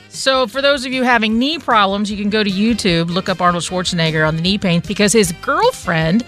So, 0.08 0.46
for 0.48 0.60
those 0.60 0.84
of 0.84 0.92
you 0.92 1.04
having 1.04 1.38
knee 1.38 1.58
problems, 1.58 2.10
you 2.10 2.16
can 2.16 2.30
go 2.30 2.42
to 2.42 2.50
YouTube, 2.50 3.10
look 3.10 3.28
up 3.28 3.40
Arnold 3.40 3.62
Schwarzenegger 3.62 4.26
on 4.26 4.34
the 4.36 4.42
knee 4.42 4.58
pain 4.58 4.82
because 4.86 5.12
his 5.12 5.30
girlfriend 5.40 6.24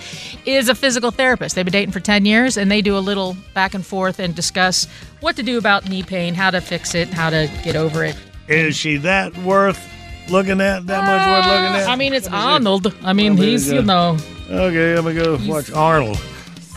is 0.46 0.68
a 0.68 0.74
physical 0.74 1.10
therapist. 1.10 1.56
They've 1.56 1.64
been 1.64 1.72
dating 1.72 1.92
for 1.92 1.98
10 2.00 2.24
years 2.24 2.56
and 2.56 2.70
they 2.70 2.80
do 2.80 2.96
a 2.96 3.00
little 3.00 3.36
back 3.54 3.74
and 3.74 3.84
forth 3.84 4.18
and 4.20 4.34
discuss 4.36 4.86
what 5.20 5.34
to 5.36 5.42
do 5.42 5.58
about 5.58 5.88
knee 5.88 6.02
pain, 6.04 6.34
how 6.34 6.50
to 6.50 6.60
fix 6.60 6.94
it, 6.94 7.08
how 7.08 7.30
to 7.30 7.50
get 7.64 7.74
over 7.74 8.04
it. 8.04 8.16
Is 8.48 8.76
she 8.76 8.98
that 8.98 9.36
worth 9.38 9.80
looking 10.28 10.60
at? 10.60 10.86
That 10.86 11.04
much 11.04 11.26
worth 11.26 11.46
looking 11.52 11.80
at? 11.82 11.88
I 11.88 11.96
mean, 11.96 12.12
it's 12.14 12.26
Let 12.26 12.32
me 12.32 12.38
see. 12.38 12.52
Arnold. 12.52 12.94
I 13.02 13.12
mean, 13.12 13.36
he's, 13.36 13.70
you 13.70 13.82
know. 13.82 14.16
Okay, 14.52 14.96
I'm 14.96 15.02
gonna 15.02 15.14
go 15.14 15.38
watch 15.46 15.72
Arnold. 15.72 16.18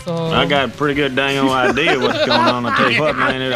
So 0.05 0.15
I 0.15 0.45
got 0.45 0.69
a 0.69 0.71
pretty 0.71 0.93
good 0.93 1.13
dang 1.13 1.38
old 1.39 1.51
idea 1.51 1.99
what's 1.99 2.25
going 2.25 2.39
on. 2.39 2.65
I 2.65 2.77
tell 2.77 2.89
you 2.89 3.01
what, 3.01 3.17
man. 3.17 3.41
It, 3.41 3.51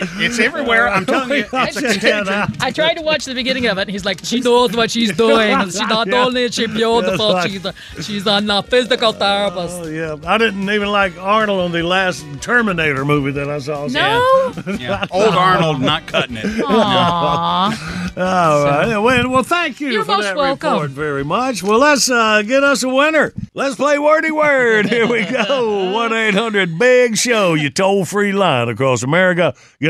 It's 0.00 0.38
everywhere. 0.38 0.88
I'm 0.88 1.06
telling 1.06 1.30
you, 1.30 1.44
it's 1.52 1.76
a 1.76 1.80
contagion. 1.82 2.28
I 2.60 2.70
tried 2.70 2.94
to 2.94 3.02
watch 3.02 3.24
the 3.24 3.34
beginning 3.34 3.66
of 3.66 3.78
it. 3.78 3.82
And 3.82 3.90
he's 3.90 4.04
like, 4.04 4.20
she 4.24 4.40
knows 4.40 4.76
what 4.76 4.90
she's 4.90 5.12
doing. 5.16 5.58
She's 5.70 5.80
not 5.80 6.06
Yeah. 6.08 6.24
only 6.24 6.44
is 6.44 6.54
she 6.54 6.66
beautiful, 6.66 7.34
That's 7.34 7.50
she's 7.50 7.64
a, 7.64 7.74
she's 8.02 8.26
a 8.26 8.62
physical 8.62 9.12
therapist. 9.12 9.76
Oh 9.80 9.86
yeah, 9.86 10.16
I 10.26 10.38
didn't 10.38 10.68
even 10.70 10.88
like 10.88 11.16
Arnold 11.18 11.60
on 11.60 11.72
the 11.72 11.82
last 11.82 12.24
Terminator 12.40 13.04
movie 13.04 13.30
that 13.32 13.48
I 13.50 13.58
saw. 13.58 13.86
No. 13.86 14.52
Yeah. 14.78 15.06
Old 15.10 15.34
Arnold 15.34 15.80
not 15.80 16.06
cutting 16.06 16.36
it. 16.36 16.44
Aww. 16.46 18.16
All 18.16 18.64
right. 18.64 18.98
Well, 18.98 19.28
well, 19.30 19.42
thank 19.42 19.80
you 19.80 19.88
You're 19.90 20.04
for 20.04 20.12
most 20.16 20.24
that 20.24 20.36
welcome. 20.36 20.72
report 20.72 20.90
very 20.90 21.24
much. 21.24 21.62
Well, 21.62 21.78
let's 21.78 22.10
uh, 22.10 22.42
get 22.42 22.62
us 22.64 22.82
a 22.82 22.88
winner. 22.88 23.32
Let's 23.54 23.76
play 23.76 23.98
wordy 23.98 24.30
word. 24.30 24.86
Here 24.86 25.06
we 25.06 25.24
go. 25.24 25.92
One 25.92 26.12
eight 26.12 26.34
hundred 26.34 26.78
Big 26.78 27.16
Show. 27.16 27.54
You 27.54 27.70
toll 27.70 28.04
free 28.04 28.32
line 28.32 28.68
across 28.68 29.02
America. 29.02 29.54
Get 29.80 29.89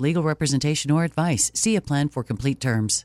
legal 0.00 0.22
representation 0.22 0.90
or 0.90 1.04
advice. 1.04 1.50
See 1.54 1.76
a 1.76 1.80
plan 1.80 2.08
for 2.08 2.22
complete 2.22 2.60
terms. 2.60 3.04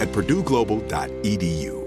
at 0.00 0.08
purdueglobal.edu. 0.12 1.80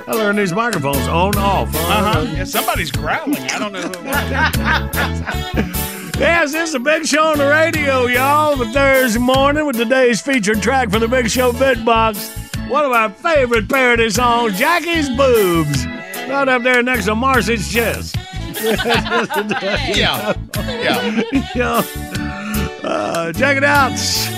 I 0.00 0.04
learned 0.12 0.38
these 0.38 0.52
microphones 0.52 1.06
on 1.08 1.36
off. 1.36 1.68
Uh-huh. 1.74 2.26
Yeah, 2.34 2.44
somebody's 2.44 2.90
growling. 2.90 3.36
I 3.36 3.58
don't 3.58 3.72
know 3.72 3.82
who 3.82 3.88
it. 3.88 5.74
Yes, 6.18 6.52
this 6.52 6.68
is 6.68 6.72
the 6.72 6.80
Big 6.80 7.06
Show 7.06 7.22
on 7.22 7.38
the 7.38 7.46
radio, 7.46 8.06
y'all. 8.06 8.56
The 8.56 8.66
Thursday 8.72 9.20
morning 9.20 9.66
with 9.66 9.76
today's 9.76 10.20
featured 10.20 10.60
track 10.60 10.90
from 10.90 11.00
the 11.00 11.08
Big 11.08 11.30
Show 11.30 11.52
Bitbox. 11.52 12.68
One 12.68 12.84
of 12.84 12.92
our 12.92 13.10
favorite 13.10 13.68
parody 13.68 14.10
songs, 14.10 14.58
Jackie's 14.58 15.08
Boobs. 15.10 15.86
Right 15.86 16.48
up 16.48 16.62
there 16.62 16.82
next 16.82 17.04
to 17.04 17.14
Marcy's 17.14 17.72
chest. 17.72 18.16
Yeah. 18.60 20.34
Yeah. 20.56 21.22
yeah. 21.54 21.82
Uh, 22.90 23.32
check 23.34 23.58
it 23.58 23.64
out. 23.64 23.90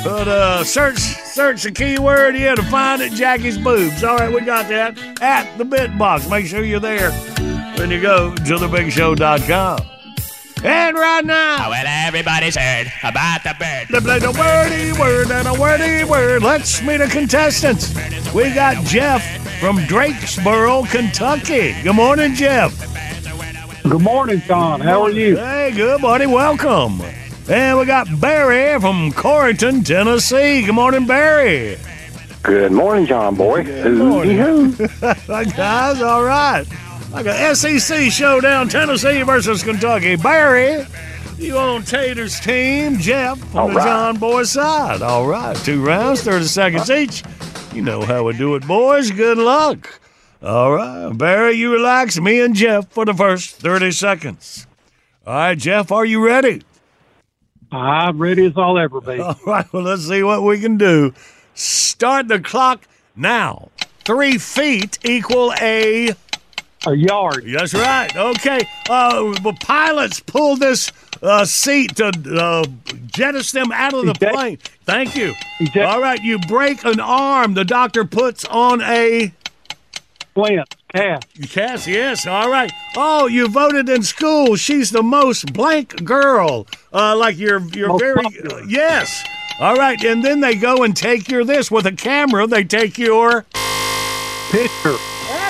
But 0.02 0.26
uh, 0.26 0.64
search 0.64 0.98
search 0.98 1.62
the 1.62 1.70
keyword 1.70 2.34
here 2.34 2.56
to 2.56 2.62
find 2.64 3.00
it. 3.00 3.12
Jackie's 3.12 3.56
boobs. 3.56 4.02
All 4.02 4.16
right, 4.16 4.32
we 4.32 4.40
got 4.40 4.68
that 4.68 4.98
at 5.22 5.56
the 5.56 5.64
Bitbox. 5.64 6.28
Make 6.28 6.46
sure 6.46 6.64
you're 6.64 6.80
there 6.80 7.12
when 7.78 7.92
you 7.92 8.00
go 8.02 8.34
to 8.34 8.42
thebigshow.com. 8.42 9.78
And 10.62 10.96
right 10.96 11.24
now, 11.24 11.70
Well, 11.70 11.84
everybody's 11.86 12.56
heard 12.56 12.92
about 13.04 13.44
the 13.44 13.54
bird. 13.58 13.86
the, 13.88 14.00
the, 14.00 14.18
the 14.18 14.38
wordy 14.38 14.92
word 15.00 15.30
and 15.30 15.46
a 15.48 15.54
wordy 15.58 16.02
word. 16.04 16.42
Let's 16.42 16.82
meet 16.82 16.98
the 16.98 17.06
contestants. 17.06 17.94
We 18.34 18.52
got 18.52 18.84
Jeff 18.84 19.22
from 19.60 19.78
Drakesboro, 19.78 20.90
Kentucky. 20.90 21.80
Good 21.82 21.94
morning, 21.94 22.34
Jeff. 22.34 22.74
Good 23.84 24.02
morning, 24.02 24.42
John. 24.42 24.80
How 24.80 25.02
are 25.02 25.10
you? 25.10 25.36
Hey, 25.36 25.70
good 25.74 26.02
buddy. 26.02 26.26
Welcome. 26.26 27.00
And 27.50 27.80
we 27.80 27.84
got 27.84 28.06
Barry 28.20 28.78
from 28.78 29.10
Covington, 29.10 29.82
Tennessee. 29.82 30.64
Good 30.64 30.72
morning, 30.72 31.04
Barry. 31.04 31.76
Good 32.44 32.70
morning, 32.70 33.06
John 33.06 33.34
boy. 33.34 33.64
Good 33.64 33.96
morning. 33.96 34.36
Guys, 35.00 36.00
all 36.00 36.22
right. 36.22 36.64
Like 37.10 37.26
a 37.26 37.56
SEC 37.56 38.12
showdown, 38.12 38.68
Tennessee 38.68 39.22
versus 39.22 39.64
Kentucky. 39.64 40.14
Barry, 40.14 40.86
you 41.38 41.58
on 41.58 41.82
Tater's 41.82 42.38
team. 42.38 42.98
Jeff 42.98 43.42
on 43.52 43.60
All 43.60 43.68
the 43.70 43.74
right. 43.74 43.84
John 43.84 44.16
Boy 44.18 44.44
side. 44.44 45.02
All 45.02 45.26
right. 45.26 45.56
Two 45.56 45.84
rounds, 45.84 46.22
30 46.22 46.44
seconds 46.44 46.88
each. 46.88 47.24
You 47.74 47.82
know 47.82 48.02
how 48.02 48.22
we 48.22 48.38
do 48.38 48.54
it, 48.54 48.64
boys. 48.64 49.10
Good 49.10 49.38
luck. 49.38 50.00
All 50.40 50.70
right. 50.70 51.10
Barry, 51.18 51.54
you 51.54 51.72
relax. 51.72 52.20
Me 52.20 52.40
and 52.42 52.54
Jeff 52.54 52.88
for 52.92 53.04
the 53.04 53.12
first 53.12 53.56
30 53.56 53.90
seconds. 53.90 54.68
All 55.26 55.34
right, 55.34 55.58
Jeff, 55.58 55.90
are 55.90 56.04
you 56.04 56.24
ready? 56.24 56.62
I'm 57.72 58.18
ready 58.18 58.46
as 58.46 58.52
I'll 58.56 58.78
ever 58.78 59.00
be. 59.00 59.18
All 59.20 59.36
right, 59.46 59.72
well, 59.72 59.82
let's 59.84 60.06
see 60.06 60.22
what 60.22 60.42
we 60.42 60.60
can 60.60 60.76
do. 60.76 61.12
Start 61.54 62.28
the 62.28 62.40
clock 62.40 62.86
now. 63.16 63.68
Three 64.04 64.38
feet 64.38 64.98
equal 65.04 65.52
a. 65.60 66.10
A 66.86 66.94
yard. 66.94 67.44
That's 67.46 67.74
right. 67.74 68.14
Okay. 68.16 68.60
Uh, 68.88 69.32
the 69.42 69.54
pilots 69.60 70.20
pull 70.20 70.56
this 70.56 70.90
uh, 71.22 71.44
seat 71.44 71.96
to 71.96 72.06
uh, 72.40 72.64
jettison 73.06 73.60
them 73.64 73.72
out 73.72 73.92
of 73.92 74.06
the 74.06 74.12
Eject- 74.12 74.34
plane. 74.34 74.58
Thank 74.86 75.14
you. 75.14 75.34
Eject- 75.60 75.76
All 75.86 76.00
right, 76.00 76.20
you 76.22 76.38
break 76.38 76.82
an 76.86 76.98
arm. 76.98 77.52
The 77.52 77.66
doctor 77.66 78.06
puts 78.06 78.46
on 78.46 78.80
a 78.80 79.30
Flint. 80.34 80.74
Cast. 80.94 81.50
cast. 81.50 81.86
Yes. 81.86 82.26
All 82.26 82.50
right. 82.50 82.70
Oh, 82.96 83.26
you 83.26 83.48
voted 83.48 83.88
in 83.88 84.02
school. 84.02 84.56
She's 84.56 84.90
the 84.90 85.02
most 85.02 85.52
blank 85.52 86.04
girl. 86.04 86.66
Uh, 86.92 87.16
like 87.16 87.38
you're 87.38 87.60
you're 87.68 87.88
Most 87.88 88.00
very 88.00 88.22
popular. 88.22 88.62
yes. 88.64 89.24
All 89.60 89.76
right, 89.76 90.02
and 90.04 90.24
then 90.24 90.40
they 90.40 90.54
go 90.54 90.84
and 90.84 90.96
take 90.96 91.28
your 91.28 91.44
this 91.44 91.70
with 91.70 91.84
a 91.86 91.92
camera. 91.92 92.46
They 92.46 92.64
take 92.64 92.96
your. 92.96 93.44
Pitcher. 94.50 94.96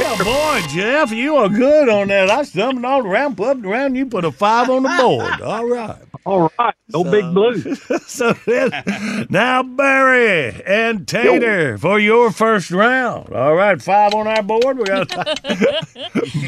Oh 0.03 0.25
boy, 0.25 0.67
Jeff, 0.69 1.11
you 1.13 1.37
are 1.37 1.49
good 1.49 1.89
on 1.89 2.09
that. 2.09 2.31
I 2.31 2.43
stumbled 2.43 2.85
all 2.85 3.07
around, 3.07 3.39
up 3.41 3.63
around. 3.65 3.97
You 3.97 4.07
put 4.07 4.25
a 4.25 4.33
five 4.33 4.71
on 4.71 4.85
the 4.85 4.89
board. 4.99 5.41
All 5.43 5.67
right. 5.69 5.97
All 6.25 6.51
right. 6.59 6.75
No 6.89 7.05
big 7.05 7.33
blue. 7.35 7.75
So 8.07 8.33
then, 8.45 9.27
now 9.31 9.63
Barry 9.63 10.63
and 10.67 11.07
Tater 11.07 11.79
for 11.79 11.99
your 11.99 12.31
first 12.33 12.71
round. 12.71 13.33
All 13.33 13.55
right, 13.55 13.81
five 13.81 14.15
on 14.15 14.27
our 14.27 14.43
board. 14.43 14.79
We 14.79 14.85
got 14.85 15.09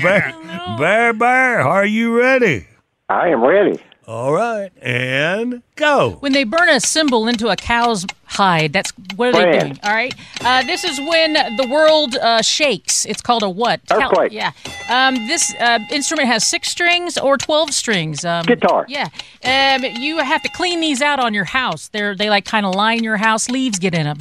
Bear, 0.03 0.35
Bear, 0.79 1.13
Bear. 1.13 1.61
Are 1.61 1.87
you 1.87 2.19
ready? 2.19 2.67
I 3.09 3.29
am 3.29 3.43
ready. 3.45 3.81
All 4.07 4.33
right, 4.33 4.71
and 4.83 5.63
go. 5.77 6.17
When 6.21 6.33
they 6.33 6.43
burn 6.43 6.69
a 6.69 6.81
symbol 6.81 7.29
into 7.29 7.49
a 7.49 7.57
cow's 7.57 8.05
hide, 8.25 8.73
that's 8.73 8.91
what 9.15 9.29
are 9.29 9.33
they 9.33 9.43
Brand. 9.43 9.61
doing? 9.61 9.81
All 9.85 9.95
right. 9.95 10.13
Uh, 10.41 10.63
this 10.65 10.83
is 10.83 10.99
when 10.99 11.35
the 11.57 11.69
world 11.71 12.17
uh, 12.17 12.43
shakes. 12.43 13.05
It's 13.07 13.21
called 13.21 13.45
a 13.45 13.49
what? 13.49 13.81
Cal- 13.89 14.03
Earthquake. 14.11 14.33
yeah. 14.33 14.51
Um, 14.91 15.15
this 15.29 15.55
uh, 15.55 15.79
instrument 15.91 16.27
has 16.29 16.45
six 16.45 16.69
strings 16.69 17.17
or 17.17 17.39
twelve 17.39 17.73
strings. 17.73 18.25
Um, 18.25 18.45
Guitar. 18.45 18.87
Yeah. 18.89 19.09
Um, 19.45 19.85
you 19.85 20.19
have 20.19 20.43
to 20.43 20.49
clean 20.49 20.81
these 20.81 21.01
out 21.01 21.21
on 21.21 21.33
your 21.33 21.45
house. 21.45 21.87
They're 21.89 22.17
they 22.17 22.29
like 22.29 22.45
kind 22.45 22.67
of 22.67 22.75
line 22.75 23.05
your 23.05 23.19
house. 23.19 23.49
Leaves 23.49 23.79
get 23.79 23.95
in 23.95 24.05
them. 24.05 24.19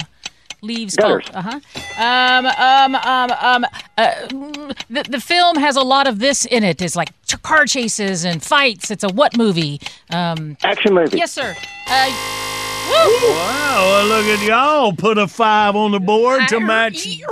Leaves. 0.64 0.94
Gutters. 0.94 1.26
Uh 1.34 1.42
huh. 1.42 1.60
Um. 2.00 2.46
Um. 2.46 2.94
Um. 2.94 3.32
Um. 3.40 3.66
Uh, 3.98 4.14
the 4.88 5.02
the 5.08 5.20
film 5.20 5.56
has 5.56 5.74
a 5.74 5.82
lot 5.82 6.06
of 6.06 6.20
this 6.20 6.44
in 6.44 6.62
it. 6.62 6.80
It's 6.80 6.94
like 6.94 7.08
ch- 7.21 7.21
car 7.42 7.66
chases 7.66 8.24
and 8.24 8.42
fights. 8.42 8.90
It's 8.90 9.04
a 9.04 9.08
what 9.08 9.36
movie? 9.36 9.80
Um. 10.10 10.56
Action 10.62 10.94
movie. 10.94 11.18
Yes, 11.18 11.32
sir. 11.32 11.54
Uh. 11.88 12.38
Woo! 12.88 12.94
Wow, 13.30 13.84
well, 13.86 14.06
look 14.06 14.26
at 14.26 14.44
y'all. 14.46 14.92
Put 14.92 15.16
a 15.16 15.28
five 15.28 15.76
on 15.76 15.92
the 15.92 16.00
board 16.00 16.48
to 16.48 16.58
match. 16.58 17.06
me. 17.06 17.22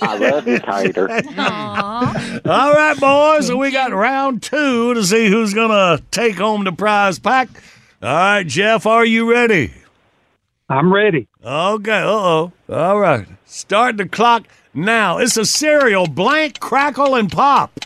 I 0.00 0.16
love 0.18 0.48
you, 0.48 0.58
Tater. 0.60 1.10
All 1.38 2.72
right, 2.72 2.96
boys. 2.98 3.48
So 3.48 3.56
we 3.58 3.70
got 3.70 3.92
round 3.92 4.42
two 4.42 4.94
to 4.94 5.04
see 5.04 5.28
who's 5.28 5.52
gonna 5.52 6.00
take 6.10 6.36
home 6.36 6.64
the 6.64 6.72
prize 6.72 7.18
pack. 7.18 7.48
All 8.02 8.08
right, 8.08 8.46
Jeff, 8.46 8.86
are 8.86 9.04
you 9.04 9.30
ready? 9.30 9.72
I'm 10.70 10.92
ready. 10.92 11.28
Okay. 11.44 11.92
Uh 12.00 12.06
oh. 12.06 12.52
All 12.70 12.98
right. 12.98 13.26
Start 13.44 13.98
the 13.98 14.08
clock 14.08 14.44
now. 14.72 15.18
It's 15.18 15.36
a 15.36 15.44
cereal. 15.44 16.06
Blank, 16.06 16.60
crackle, 16.60 17.14
and 17.14 17.30
pop. 17.30 17.78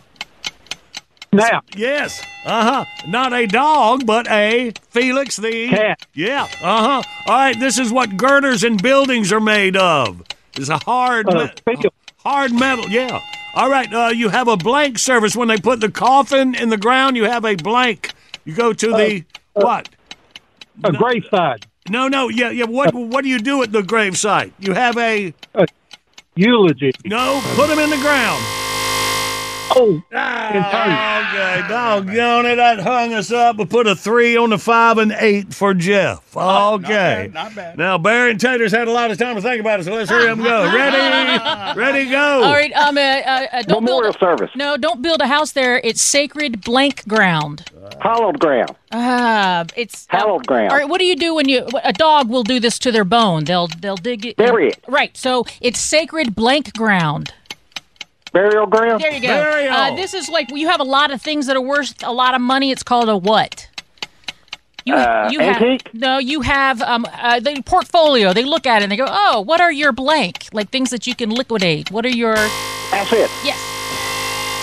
Yes. 1.77 2.23
Uh 2.45 2.85
huh. 2.85 2.85
Not 3.09 3.33
a 3.33 3.47
dog, 3.47 4.07
but 4.07 4.29
a 4.31 4.73
Felix 4.91 5.37
the 5.37 5.69
Cat. 5.69 6.07
Yeah. 6.15 6.45
Uh 6.63 7.03
huh. 7.03 7.03
All 7.27 7.35
right. 7.37 7.59
This 7.59 7.79
is 7.79 7.93
what 7.93 8.17
girders 8.17 8.65
and 8.65 8.81
buildings 8.83 9.33
are 9.33 9.41
made 9.41 9.77
of. 9.77 10.23
It's 10.57 10.69
a 10.69 10.79
hard, 10.79 11.29
Uh, 11.29 11.49
me- 11.67 11.77
hard 12.19 12.53
metal. 12.53 12.89
Yeah. 12.89 13.21
All 13.55 13.69
right. 13.71 13.93
Uh, 13.93 14.09
you 14.15 14.29
have 14.29 14.49
a 14.49 14.57
blank 14.57 14.99
service 14.99 15.35
when 15.37 15.49
they 15.49 15.57
put 15.59 15.81
the 15.81 15.91
coffin 15.91 16.55
in 16.55 16.69
the 16.71 16.77
ground. 16.77 17.17
You 17.17 17.25
have 17.25 17.45
a 17.45 17.55
blank. 17.57 18.13
You 18.45 18.55
go 18.55 18.73
to 18.73 18.87
the 18.93 19.25
what? 19.55 19.89
A 20.85 20.93
graveside. 20.93 21.67
No, 21.89 22.07
no. 22.09 22.29
Yeah, 22.29 22.51
yeah. 22.51 22.65
What 22.67 22.95
What 22.95 23.23
do 23.25 23.29
you 23.31 23.39
do 23.39 23.63
at 23.63 23.73
the 23.73 23.83
gravesite? 23.83 24.53
You 24.59 24.73
have 24.75 24.97
a 24.99 25.33
Eulogy. 26.35 26.93
no. 27.05 27.41
Put 27.55 27.69
them 27.69 27.79
in 27.79 27.91
the 27.91 27.97
ground. 27.97 28.43
Oh, 29.71 30.01
Ah, 30.15 31.59
okay, 31.61 31.69
doggone 31.69 32.47
it. 32.47 32.57
That 32.57 32.79
hung 32.81 33.13
us 33.13 33.31
up. 33.33 33.57
We 33.57 33.67
put 33.67 33.87
a 33.87 33.95
three 33.95 34.37
on 34.37 34.51
the 34.51 34.59
five 34.59 34.97
and 34.99 35.13
eight 35.19 35.53
for 35.53 35.75
Jeff. 35.75 36.35
Okay. 36.37 37.31
Not 37.35 37.55
bad. 37.55 37.77
Now, 37.77 37.99
Barry 37.99 38.31
and 38.31 38.41
Tater's 38.41 38.73
had 38.73 38.89
a 38.89 38.93
lot 38.93 39.11
of 39.11 39.19
time 39.19 39.37
to 39.37 39.43
think 39.43 39.61
about 39.61 39.81
it, 39.81 39.85
so 39.85 39.93
let's 39.95 40.09
hurry 40.09 40.29
up 40.29 40.37
and 40.39 40.45
go. 40.45 40.65
Ready? 40.75 41.79
Ready, 41.81 42.11
go. 42.11 42.43
All 42.45 42.53
right. 42.53 42.73
Um. 42.73 42.97
Uh, 42.97 43.01
uh, 43.01 43.47
uh, 43.53 43.63
don't 43.63 43.85
Memorial 43.85 44.13
build. 44.13 44.21
service. 44.39 44.51
No, 44.55 44.77
don't 44.77 45.03
build 45.03 45.21
a 45.21 45.27
house 45.27 45.53
there. 45.53 45.79
It's 45.85 46.01
sacred 46.01 46.63
blank 46.63 47.07
ground. 47.09 47.65
Hallowed 48.01 48.39
ground. 48.39 48.75
Uh, 48.93 49.65
it's 49.77 50.07
Hallowed 50.09 50.47
ground. 50.47 50.71
All 50.71 50.77
right. 50.79 50.89
What 50.89 50.99
do 51.01 51.05
you 51.07 51.17
do 51.17 51.35
when 51.35 51.49
you 51.49 51.67
a 51.85 51.93
dog 51.93 52.29
will 52.31 52.45
do 52.45 52.61
this 52.61 52.79
to 52.81 52.93
their 52.93 53.05
bone? 53.05 53.45
They'll 53.45 53.67
they'll 53.67 53.97
dig 53.97 54.25
it. 54.25 54.37
Bury 54.37 54.69
it. 54.69 54.79
Right. 54.89 55.17
So 55.17 55.45
it's 55.61 55.81
sacred 55.81 56.35
blank 56.35 56.73
ground. 56.75 57.33
Burial 58.37 58.67
ground. 58.67 59.01
There 59.03 59.13
you 59.13 59.21
go. 59.21 59.29
Burial. 59.29 59.73
Uh, 59.75 59.97
this 59.97 60.13
is 60.15 60.29
like 60.29 60.51
you 60.51 60.69
have 60.69 60.81
a 60.81 60.85
lot 60.85 61.11
of 61.11 61.23
things 61.23 61.47
that 61.47 61.57
are 61.57 61.61
worth 61.75 61.95
a 62.05 62.13
lot 62.13 62.35
of 62.35 62.41
money. 62.41 62.71
It's 62.71 62.83
called 62.83 63.09
a 63.09 63.17
what? 63.17 63.69
You, 64.85 64.95
Uh, 64.95 65.29
you 65.33 65.41
have 65.41 65.57
antique? 65.63 65.91
no. 65.95 66.19
You 66.19 66.43
have 66.43 66.81
um 66.83 67.07
uh, 67.13 67.41
the 67.41 67.61
portfolio. 67.63 68.33
They 68.33 68.45
look 68.45 68.67
at 68.67 68.83
it 68.83 68.85
and 68.85 68.93
they 68.93 68.97
go, 68.97 69.07
oh, 69.09 69.41
what 69.41 69.61
are 69.61 69.73
your 69.73 69.93
blank? 69.93 70.47
Like 70.53 70.71
things 70.71 70.91
that 70.91 71.07
you 71.07 71.15
can 71.15 71.31
liquidate. 71.31 71.91
What 71.91 72.05
are 72.05 72.11
your 72.25 72.35
That's 72.91 73.13
it. 73.13 73.31
yes? 73.45 73.59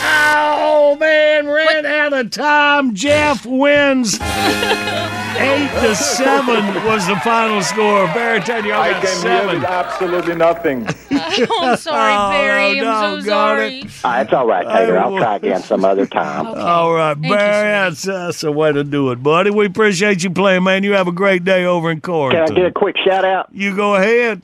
Oh, 0.05 0.97
man, 0.99 1.47
ran 1.47 1.85
out 1.85 2.13
of 2.13 2.29
time. 2.31 2.93
Jeff 2.93 3.45
wins. 3.45 4.19
Eight 5.39 5.69
to 5.81 5.95
seven 5.95 6.83
was 6.85 7.05
the 7.07 7.15
final 7.17 7.61
score. 7.61 8.05
Barry 8.07 8.39
Tater, 8.39 8.67
y'all 8.67 8.91
got 8.91 9.05
seven. 9.07 9.63
absolutely 9.65 10.35
nothing. 10.35 10.85
Oh, 11.11 11.59
I'm 11.61 11.77
sorry, 11.77 12.13
Oh, 12.17 12.29
Barry. 12.29 12.79
no, 12.81 12.89
I'm 12.91 13.21
so 13.21 13.29
doggone 13.29 13.57
sorry. 13.57 13.79
it. 13.79 13.85
Uh, 14.03 14.21
it's 14.23 14.33
all 14.33 14.47
right, 14.47 14.67
Tater. 14.67 14.97
I'll 14.97 15.17
try 15.17 15.35
again 15.37 15.61
some 15.61 15.83
other 15.85 16.05
time. 16.05 16.47
All 16.47 16.93
right, 16.93 17.17
Thank 17.17 17.33
Barry, 17.33 17.63
sir. 17.63 17.89
that's, 17.89 18.03
that's 18.03 18.41
the 18.41 18.51
way 18.51 18.71
to 18.71 18.83
do 18.83 19.11
it, 19.11 19.23
buddy. 19.23 19.49
We 19.49 19.65
appreciate 19.65 20.23
you 20.23 20.29
playing, 20.29 20.63
man. 20.63 20.83
You 20.83 20.93
have 20.93 21.07
a 21.07 21.11
great 21.11 21.43
day 21.43 21.65
over 21.65 21.89
in 21.91 22.01
court. 22.01 22.33
Can 22.33 22.41
I 22.41 22.45
Covington. 22.45 22.63
get 22.63 22.69
a 22.71 22.79
quick 22.79 22.95
shout 23.03 23.25
out? 23.25 23.49
You 23.51 23.75
go 23.75 23.95
ahead. 23.95 24.41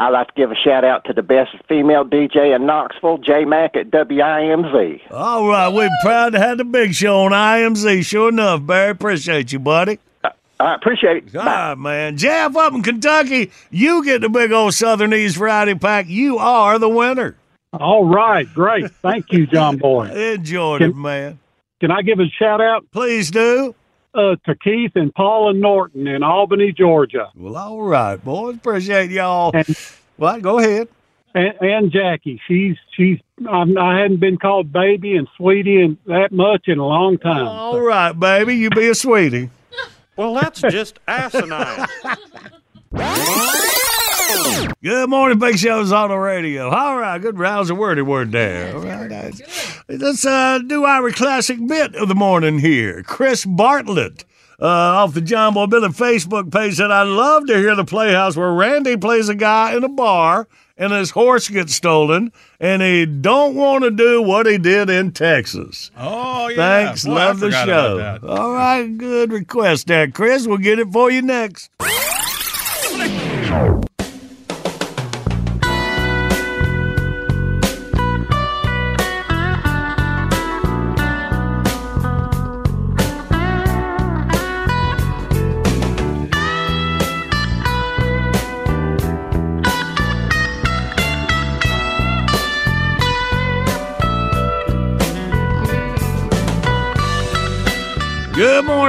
I'd 0.00 0.08
like 0.08 0.28
to 0.28 0.32
give 0.34 0.50
a 0.50 0.54
shout 0.54 0.82
out 0.82 1.04
to 1.04 1.12
the 1.12 1.22
best 1.22 1.50
female 1.68 2.06
DJ 2.06 2.56
in 2.56 2.64
Knoxville, 2.64 3.18
J 3.18 3.44
Mac 3.44 3.76
at 3.76 3.90
WIMZ. 3.90 5.00
All 5.10 5.46
right, 5.46 5.68
we're 5.68 5.90
proud 6.02 6.30
to 6.32 6.38
have 6.38 6.56
the 6.56 6.64
big 6.64 6.94
show 6.94 7.24
on 7.24 7.32
IMZ. 7.32 8.06
Sure 8.06 8.30
enough, 8.30 8.64
Barry. 8.66 8.92
Appreciate 8.92 9.52
you, 9.52 9.58
buddy. 9.58 9.98
I 10.58 10.74
appreciate 10.74 11.26
it. 11.26 11.36
All 11.36 11.44
Bye. 11.44 11.68
right, 11.70 11.78
man. 11.78 12.16
Jeff 12.16 12.56
up 12.56 12.72
in 12.72 12.82
Kentucky, 12.82 13.50
you 13.70 14.02
get 14.02 14.22
the 14.22 14.30
big 14.30 14.52
old 14.52 14.72
Southern 14.72 15.12
East 15.12 15.36
Friday 15.36 15.74
pack. 15.74 16.06
You 16.08 16.38
are 16.38 16.78
the 16.78 16.88
winner. 16.88 17.36
all 17.74 18.06
right. 18.06 18.46
Great. 18.54 18.90
Thank 19.02 19.32
you, 19.32 19.46
John 19.46 19.76
Boy. 19.76 20.06
Enjoyed 20.34 20.80
Can- 20.80 20.90
it, 20.90 20.96
man. 20.96 21.38
Can 21.80 21.90
I 21.90 22.02
give 22.02 22.20
a 22.20 22.26
shout 22.38 22.60
out 22.60 22.84
Please 22.90 23.30
do. 23.30 23.74
Uh, 24.14 24.36
to 24.46 24.54
Keith 24.56 24.92
and 24.94 25.14
Paula 25.14 25.52
Norton 25.54 26.06
in 26.06 26.22
Albany, 26.22 26.72
Georgia? 26.72 27.30
Well, 27.36 27.56
all 27.56 27.82
right, 27.82 28.16
boys. 28.16 28.56
Appreciate 28.56 29.10
y'all. 29.10 29.50
And- 29.54 29.76
Well, 30.18 30.40
go 30.40 30.58
ahead. 30.58 30.88
and, 31.34 31.54
and 31.60 31.92
Jackie. 31.92 32.40
She's 32.46 32.76
she's. 32.96 33.18
I'm, 33.48 33.78
I 33.78 34.00
hadn't 34.00 34.18
been 34.20 34.36
called 34.36 34.70
baby 34.72 35.16
and 35.16 35.26
sweetie 35.36 35.80
and 35.80 35.96
that 36.06 36.30
much 36.30 36.68
in 36.68 36.78
a 36.78 36.86
long 36.86 37.16
time. 37.18 37.46
All 37.46 37.80
right, 37.80 38.12
baby, 38.12 38.56
you 38.56 38.68
be 38.68 38.88
a 38.88 38.94
sweetie. 38.94 39.48
Well, 40.16 40.34
that's 40.34 40.60
just 40.60 40.98
asinine. 41.08 41.86
Good 44.82 45.10
morning, 45.10 45.38
Big 45.38 45.58
Show's 45.58 45.92
on 45.92 46.08
the 46.08 46.16
radio. 46.16 46.70
All 46.70 46.98
right, 46.98 47.20
good 47.20 47.38
rousing 47.38 47.76
wordy 47.76 48.02
word 48.02 48.32
there. 48.32 48.74
All 48.74 48.82
right, 48.82 49.40
let's 49.88 50.24
uh, 50.24 50.58
do 50.66 50.84
our 50.84 51.10
classic 51.10 51.58
bit 51.66 51.94
of 51.94 52.08
the 52.08 52.14
morning 52.14 52.58
here. 52.58 53.02
Chris 53.02 53.44
Bartlett. 53.44 54.24
Uh, 54.62 54.66
off 54.66 55.14
the 55.14 55.22
John 55.22 55.54
Boy 55.54 55.64
Billy 55.66 55.88
Facebook 55.88 56.52
page 56.52 56.74
said, 56.74 56.90
I'd 56.90 57.04
love 57.04 57.46
to 57.46 57.56
hear 57.56 57.74
the 57.74 57.84
Playhouse 57.84 58.36
where 58.36 58.52
Randy 58.52 58.94
plays 58.94 59.30
a 59.30 59.34
guy 59.34 59.74
in 59.74 59.82
a 59.84 59.88
bar 59.88 60.48
and 60.76 60.92
his 60.92 61.10
horse 61.12 61.48
gets 61.48 61.74
stolen 61.74 62.30
and 62.60 62.82
he 62.82 63.06
don't 63.06 63.54
want 63.54 63.84
to 63.84 63.90
do 63.90 64.20
what 64.20 64.44
he 64.44 64.58
did 64.58 64.90
in 64.90 65.12
Texas. 65.12 65.90
Oh, 65.96 66.48
yeah. 66.48 66.56
Thanks. 66.56 67.06
Boy, 67.06 67.12
I 67.12 67.14
Love 67.14 67.40
the 67.40 67.50
show. 67.52 68.18
All 68.22 68.52
right. 68.52 68.86
Good 68.98 69.32
request 69.32 69.86
there, 69.86 70.10
Chris. 70.10 70.46
We'll 70.46 70.58
get 70.58 70.78
it 70.78 70.92
for 70.92 71.10
you 71.10 71.22
next. 71.22 71.70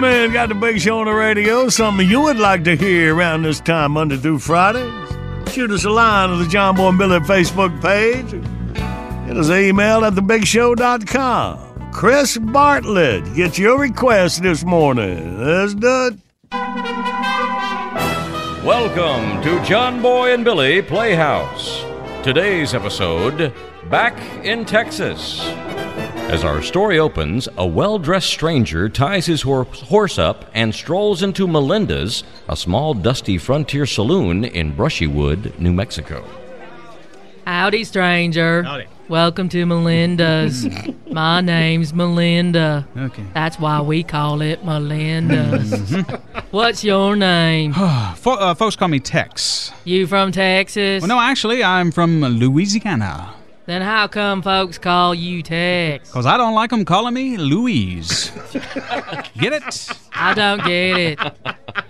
Morning. 0.01 0.33
Got 0.33 0.49
the 0.49 0.55
big 0.55 0.81
show 0.81 0.99
on 0.99 1.05
the 1.05 1.13
radio. 1.13 1.69
Something 1.69 2.09
you 2.09 2.21
would 2.21 2.37
like 2.37 2.63
to 2.63 2.75
hear 2.75 3.15
around 3.15 3.43
this 3.43 3.59
time, 3.59 3.91
Monday 3.91 4.17
through 4.17 4.39
Friday. 4.39 4.89
Shoot 5.51 5.69
us 5.69 5.85
a 5.85 5.91
line 5.91 6.31
on 6.31 6.39
the 6.39 6.47
John 6.47 6.75
Boy 6.75 6.89
and 6.89 6.97
Billy 6.97 7.19
Facebook 7.19 7.79
page. 7.81 8.31
Get 9.27 9.37
us 9.37 9.49
an 9.49 9.59
email 9.59 10.03
at 10.03 10.13
thebigshow.com. 10.13 11.91
Chris 11.91 12.37
Bartlett, 12.37 13.35
get 13.35 13.59
your 13.59 13.77
request 13.79 14.41
this 14.41 14.63
morning. 14.63 15.39
Let's 15.39 15.75
do 15.75 16.07
it. 16.07 16.15
Welcome 18.63 19.43
to 19.43 19.63
John 19.63 20.01
Boy 20.01 20.33
and 20.33 20.43
Billy 20.43 20.81
Playhouse. 20.81 21.83
Today's 22.23 22.73
episode 22.73 23.53
Back 23.89 24.17
in 24.43 24.65
Texas. 24.65 25.41
As 26.29 26.45
our 26.45 26.61
story 26.61 26.97
opens, 26.97 27.49
a 27.57 27.65
well 27.67 27.99
dressed 27.99 28.29
stranger 28.29 28.87
ties 28.87 29.25
his 29.25 29.41
horse 29.41 30.17
up 30.17 30.45
and 30.53 30.73
strolls 30.73 31.23
into 31.23 31.45
Melinda's, 31.47 32.23
a 32.47 32.55
small, 32.55 32.93
dusty 32.93 33.37
frontier 33.37 33.85
saloon 33.85 34.45
in 34.45 34.73
Brushywood, 34.73 35.59
New 35.59 35.73
Mexico. 35.73 36.23
Howdy, 37.45 37.83
stranger. 37.83 38.63
Howdy. 38.63 38.85
Welcome 39.09 39.49
to 39.49 39.65
Melinda's. 39.65 40.65
My 41.11 41.41
name's 41.41 41.93
Melinda. 41.93 42.87
Okay. 42.95 43.25
That's 43.33 43.59
why 43.59 43.81
we 43.81 44.03
call 44.03 44.41
it 44.41 44.63
Melinda's. 44.63 45.91
What's 46.51 46.81
your 46.85 47.17
name? 47.17 47.73
Fo- 48.15 48.35
uh, 48.35 48.53
folks 48.53 48.77
call 48.77 48.87
me 48.87 49.01
Tex. 49.01 49.71
You 49.83 50.07
from 50.07 50.31
Texas? 50.31 51.01
Well, 51.01 51.09
no, 51.09 51.19
actually, 51.19 51.61
I'm 51.61 51.91
from 51.91 52.21
Louisiana. 52.21 53.33
Then 53.65 53.81
how 53.81 54.07
come 54.07 54.41
folks 54.41 54.77
call 54.77 55.13
you 55.13 55.43
Tex? 55.43 56.09
Because 56.09 56.25
I 56.25 56.37
don't 56.37 56.55
like 56.55 56.71
them 56.71 56.83
calling 56.83 57.13
me 57.13 57.37
Louise. 57.37 58.31
Get 59.37 59.53
it? 59.53 59.89
I 60.13 60.33
don't 60.33 60.63
get 60.65 60.97
it. 60.97 61.19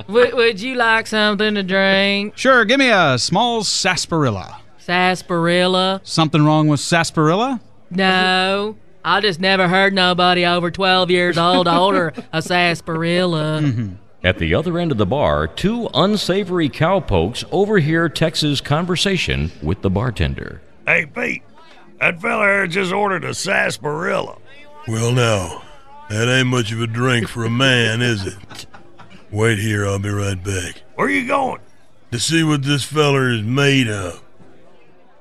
would, 0.07 0.33
would 0.33 0.61
you 0.61 0.75
like 0.75 1.07
something 1.07 1.55
to 1.55 1.63
drink? 1.63 2.37
Sure, 2.37 2.65
give 2.65 2.79
me 2.79 2.89
a 2.89 3.17
small 3.17 3.63
sarsaparilla. 3.63 4.59
Sarsaparilla? 4.79 6.01
Something 6.03 6.43
wrong 6.43 6.67
with 6.67 6.81
sarsaparilla? 6.81 7.61
No. 7.89 8.75
I 9.03 9.19
just 9.21 9.39
never 9.39 9.67
heard 9.67 9.93
nobody 9.93 10.45
over 10.45 10.69
12 10.69 11.09
years 11.09 11.37
old 11.37 11.67
order 11.67 12.13
a 12.33 12.41
sarsaparilla. 12.41 13.61
Mm-hmm. 13.61 13.93
At 14.23 14.37
the 14.37 14.53
other 14.53 14.77
end 14.77 14.91
of 14.91 14.99
the 14.99 15.05
bar, 15.07 15.47
two 15.47 15.89
unsavory 15.95 16.69
cowpokes 16.69 17.43
overhear 17.51 18.07
Tex's 18.07 18.61
conversation 18.61 19.51
with 19.63 19.81
the 19.81 19.89
bartender. 19.89 20.61
Hey, 20.85 21.07
Pete, 21.07 21.41
that 22.01 22.19
fella 22.19 22.43
here 22.43 22.67
just 22.67 22.91
ordered 22.91 23.23
a 23.23 23.33
sarsaparilla. 23.33 24.37
Well, 24.87 25.11
now, 25.11 25.61
that 26.09 26.27
ain't 26.27 26.47
much 26.47 26.71
of 26.71 26.81
a 26.81 26.87
drink 26.87 27.27
for 27.27 27.45
a 27.45 27.49
man, 27.49 28.01
is 28.01 28.25
it? 28.25 28.65
Wait 29.29 29.59
here, 29.59 29.85
I'll 29.85 29.99
be 29.99 30.09
right 30.09 30.43
back. 30.43 30.81
Where 30.95 31.07
you 31.07 31.27
going? 31.27 31.61
To 32.11 32.19
see 32.19 32.43
what 32.43 32.63
this 32.63 32.83
feller 32.83 33.29
is 33.29 33.43
made 33.43 33.87
of. 33.87 34.21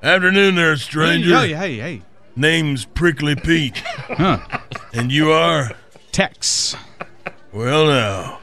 Afternoon 0.01 0.55
there, 0.55 0.75
stranger. 0.75 1.37
Hey, 1.37 1.53
hey, 1.53 1.77
hey. 1.77 2.01
Name's 2.35 2.85
Prickly 2.85 3.35
Pete. 3.35 3.77
Huh. 3.77 4.39
And 4.91 5.11
you 5.11 5.31
are? 5.31 5.71
Tex. 6.11 6.75
Well, 7.53 7.85
now. 7.85 8.39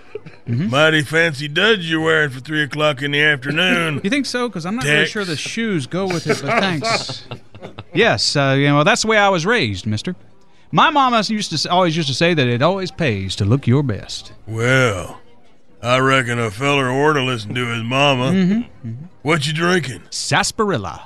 Mm-hmm. 0.46 0.70
Mighty 0.70 1.02
fancy 1.02 1.48
duds 1.48 1.90
you're 1.90 2.00
wearing 2.00 2.30
for 2.30 2.40
3 2.40 2.62
o'clock 2.62 3.02
in 3.02 3.10
the 3.10 3.20
afternoon. 3.22 4.00
You 4.04 4.10
think 4.10 4.26
so? 4.26 4.48
Because 4.48 4.64
I'm 4.64 4.76
not 4.76 4.84
really 4.84 5.06
sure 5.06 5.24
the 5.24 5.36
shoes 5.36 5.88
go 5.88 6.06
with 6.06 6.26
it, 6.26 6.40
but 6.40 6.60
thanks. 6.60 7.24
yes, 7.94 8.36
uh, 8.36 8.54
you 8.58 8.66
know, 8.66 8.84
that's 8.84 9.02
the 9.02 9.08
way 9.08 9.18
I 9.18 9.28
was 9.28 9.46
raised, 9.46 9.86
mister. 9.86 10.14
My 10.70 10.90
mama 10.90 11.22
used 11.26 11.56
to 11.56 11.70
always 11.70 11.96
used 11.96 12.08
to 12.08 12.14
say 12.14 12.34
that 12.34 12.46
it 12.46 12.60
always 12.62 12.90
pays 12.90 13.34
to 13.36 13.44
look 13.44 13.66
your 13.66 13.82
best. 13.82 14.32
Well, 14.46 15.20
I 15.82 15.98
reckon 15.98 16.38
a 16.38 16.50
feller 16.50 16.90
ought 16.90 17.14
to 17.14 17.22
listen 17.22 17.54
to 17.54 17.66
his 17.66 17.82
mama. 17.82 18.32
Mm-hmm. 18.32 18.92
What 19.22 19.46
you 19.46 19.52
drinking? 19.52 20.02
Sarsaparilla. 20.10 21.04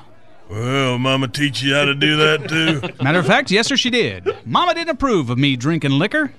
Well, 0.48 0.98
mama 0.98 1.28
teach 1.28 1.62
you 1.62 1.74
how 1.74 1.84
to 1.84 1.94
do 1.94 2.16
that 2.16 2.48
too? 2.48 2.82
Matter 3.03 3.20
of 3.20 3.26
fact, 3.26 3.50
yes, 3.50 3.68
sir, 3.68 3.76
she 3.76 3.90
did. 3.90 4.28
Mama 4.44 4.74
didn't 4.74 4.90
approve 4.90 5.30
of 5.30 5.38
me 5.38 5.57
drinking 5.57 5.92
liquor. 5.92 6.32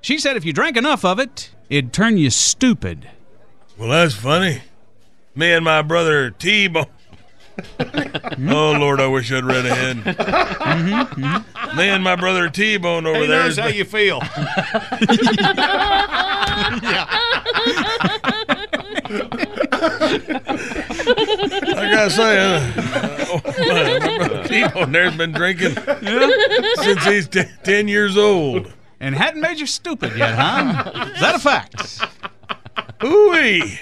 She 0.00 0.18
said 0.18 0.36
if 0.36 0.44
you 0.44 0.52
drank 0.52 0.76
enough 0.76 1.04
of 1.04 1.18
it, 1.18 1.50
it'd 1.68 1.92
turn 1.92 2.16
you 2.18 2.30
stupid. 2.30 3.08
Well, 3.76 3.88
that's 3.88 4.14
funny. 4.14 4.62
Me 5.34 5.52
and 5.52 5.64
my 5.64 5.82
brother 5.82 6.30
T-Bone. 6.30 6.86
oh 8.50 8.72
Lord, 8.78 9.00
I 9.00 9.06
wish 9.06 9.32
I'd 9.32 9.44
read 9.44 9.64
ahead. 9.66 10.04
Me 11.76 11.88
and 11.88 12.04
my 12.04 12.16
brother 12.16 12.48
T-Bone 12.50 13.06
over 13.06 13.20
He 13.20 13.26
there. 13.26 13.44
knows 13.44 13.56
how 13.58 13.68
you 13.68 13.84
feel. 13.84 14.20
I 20.58 21.88
gotta 21.92 22.10
say, 22.10 22.38
uh, 22.38 22.72
oh, 23.28 23.40
my, 23.58 23.98
my 23.98 24.16
brother 24.28 24.48
T-Bone 24.48 24.92
there's 24.92 25.16
been 25.16 25.32
drinking 25.32 25.74
since 26.76 27.04
he's 27.04 27.28
t- 27.28 27.44
ten 27.62 27.88
years 27.88 28.16
old. 28.16 28.72
And 28.98 29.14
hadn't 29.14 29.42
made 29.42 29.60
you 29.60 29.66
stupid 29.66 30.16
yet, 30.16 30.34
huh? 30.34 30.90
Is 31.14 31.20
that 31.20 31.34
a 31.34 31.38
fact? 31.38 32.00
Ooh-wee, 33.04 33.78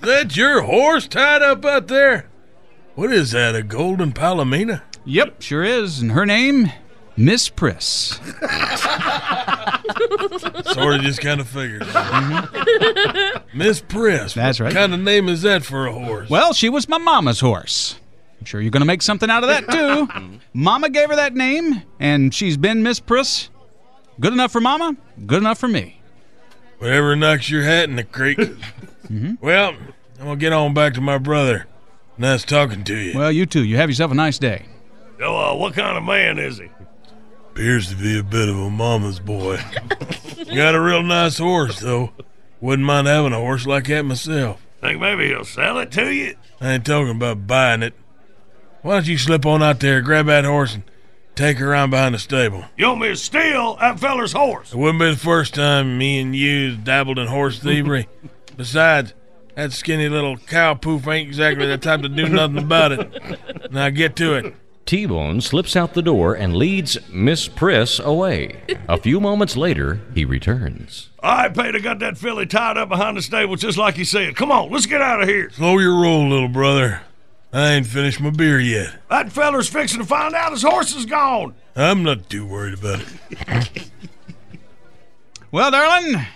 that 0.00 0.36
your 0.36 0.62
horse 0.62 1.06
tied 1.06 1.40
up 1.42 1.64
out 1.64 1.86
there? 1.86 2.28
What 2.96 3.12
is 3.12 3.30
that? 3.32 3.54
A 3.54 3.62
golden 3.62 4.12
palomina? 4.12 4.82
Yep, 5.04 5.42
sure 5.42 5.62
is. 5.62 6.00
And 6.00 6.12
her 6.12 6.24
name, 6.26 6.72
Miss 7.16 7.48
Priss. 7.48 8.18
Sort 10.72 10.96
of 10.96 11.02
just 11.02 11.20
kind 11.20 11.40
of 11.40 11.46
figured. 11.46 11.82
Mm-hmm. 11.82 13.58
Miss 13.58 13.80
Priss. 13.82 14.32
That's 14.34 14.60
right. 14.60 14.68
What 14.68 14.74
kind 14.74 14.94
of 14.94 15.00
name 15.00 15.28
is 15.28 15.42
that 15.42 15.62
for 15.64 15.86
a 15.86 15.92
horse? 15.92 16.30
Well, 16.30 16.52
she 16.54 16.68
was 16.68 16.88
my 16.88 16.98
mama's 16.98 17.40
horse. 17.40 18.00
I'm 18.40 18.46
sure 18.46 18.60
you're 18.60 18.70
going 18.70 18.80
to 18.80 18.86
make 18.86 19.02
something 19.02 19.30
out 19.30 19.44
of 19.44 19.48
that, 19.50 19.70
too. 19.70 20.40
Mama 20.54 20.88
gave 20.90 21.10
her 21.10 21.16
that 21.16 21.34
name, 21.34 21.82
and 22.00 22.34
she's 22.34 22.56
been 22.56 22.82
Miss 22.82 22.98
Priss. 23.00 23.50
Good 24.20 24.32
enough 24.32 24.52
for 24.52 24.60
Mama, 24.60 24.96
good 25.26 25.38
enough 25.42 25.58
for 25.58 25.68
me. 25.68 26.00
Whatever 26.78 27.14
knocks 27.16 27.50
your 27.50 27.62
hat 27.62 27.88
in 27.90 27.96
the 27.96 28.04
creek. 28.04 28.38
Mm-hmm. 29.06 29.34
Well, 29.40 29.68
I'm 30.18 30.24
gonna 30.24 30.34
get 30.34 30.52
on 30.52 30.74
back 30.74 30.94
to 30.94 31.00
my 31.00 31.16
brother. 31.16 31.66
Nice 32.18 32.44
talking 32.44 32.84
to 32.84 32.96
you. 32.96 33.18
Well, 33.18 33.30
you 33.30 33.46
too. 33.46 33.64
You 33.64 33.76
have 33.76 33.90
yourself 33.90 34.10
a 34.12 34.14
nice 34.14 34.38
day. 34.38 34.66
So, 35.18 35.36
uh, 35.36 35.54
what 35.54 35.74
kind 35.74 35.96
of 35.96 36.04
man 36.04 36.38
is 36.38 36.58
he? 36.58 36.68
Appears 37.50 37.88
to 37.88 37.96
be 37.96 38.18
a 38.18 38.22
bit 38.22 38.48
of 38.48 38.56
a 38.56 38.70
mama's 38.70 39.18
boy. 39.18 39.58
Got 40.54 40.74
a 40.74 40.80
real 40.80 41.02
nice 41.02 41.38
horse, 41.38 41.80
though. 41.80 42.12
Wouldn't 42.60 42.86
mind 42.86 43.06
having 43.06 43.32
a 43.32 43.38
horse 43.38 43.66
like 43.66 43.86
that 43.88 44.04
myself. 44.04 44.60
Think 44.80 45.00
maybe 45.00 45.28
he'll 45.28 45.44
sell 45.44 45.78
it 45.78 45.90
to 45.92 46.12
you? 46.12 46.36
I 46.60 46.72
ain't 46.72 46.86
talking 46.86 47.16
about 47.16 47.46
buying 47.46 47.82
it. 47.82 47.94
Why 48.82 48.94
don't 48.94 49.06
you 49.06 49.18
slip 49.18 49.44
on 49.44 49.62
out 49.62 49.80
there, 49.80 50.00
grab 50.00 50.26
that 50.26 50.44
horse, 50.44 50.74
and 50.74 50.84
take 51.34 51.58
her 51.58 51.72
around 51.72 51.90
behind 51.90 52.14
the 52.14 52.18
stable? 52.18 52.64
You 52.76 52.88
want 52.88 53.00
me 53.00 53.08
to 53.08 53.16
steal 53.16 53.76
that 53.76 53.98
feller's 54.00 54.32
horse? 54.32 54.72
It 54.72 54.76
wouldn't 54.76 55.00
be 55.00 55.10
the 55.10 55.16
first 55.16 55.54
time 55.54 55.98
me 55.98 56.20
and 56.20 56.36
you 56.36 56.76
dabbled 56.76 57.18
in 57.18 57.26
horse 57.26 57.58
thievery. 57.58 58.08
Besides, 58.56 59.12
That 59.56 59.72
skinny 59.72 60.08
little 60.10 60.36
cow 60.36 60.74
poof 60.74 61.08
ain't 61.08 61.26
exactly 61.26 61.66
the 61.66 61.78
type 61.78 62.02
to 62.02 62.10
do 62.10 62.28
nothing 62.28 62.58
about 62.58 62.92
it. 62.92 63.72
Now 63.72 63.88
get 63.88 64.14
to 64.16 64.34
it. 64.34 64.54
T 64.84 65.06
Bone 65.06 65.40
slips 65.40 65.74
out 65.74 65.94
the 65.94 66.02
door 66.02 66.34
and 66.34 66.54
leads 66.54 66.98
Miss 67.10 67.48
Priss 67.48 67.98
away. 67.98 68.60
A 68.86 68.98
few 68.98 69.18
moments 69.18 69.56
later, 69.56 70.00
he 70.14 70.26
returns. 70.26 71.08
All 71.22 71.34
right, 71.34 71.52
Pete, 71.52 71.74
I 71.74 71.78
got 71.78 71.98
that 72.00 72.18
filly 72.18 72.44
tied 72.44 72.76
up 72.76 72.90
behind 72.90 73.16
the 73.16 73.22
stable 73.22 73.56
just 73.56 73.78
like 73.78 73.96
you 73.96 74.04
said. 74.04 74.36
Come 74.36 74.52
on, 74.52 74.70
let's 74.70 74.84
get 74.86 75.00
out 75.00 75.22
of 75.22 75.28
here. 75.28 75.48
Slow 75.50 75.78
your 75.78 76.00
roll, 76.00 76.28
little 76.28 76.48
brother. 76.48 77.00
I 77.50 77.72
ain't 77.72 77.86
finished 77.86 78.20
my 78.20 78.30
beer 78.30 78.60
yet. 78.60 79.00
That 79.08 79.32
feller's 79.32 79.70
fixing 79.70 80.00
to 80.00 80.06
find 80.06 80.34
out 80.34 80.52
his 80.52 80.62
horse 80.62 80.94
is 80.94 81.06
gone. 81.06 81.54
I'm 81.74 82.02
not 82.02 82.28
too 82.28 82.46
worried 82.46 82.78
about 82.78 83.00
it. 83.30 83.90
Well, 85.50 85.70
darling, 85.70 86.26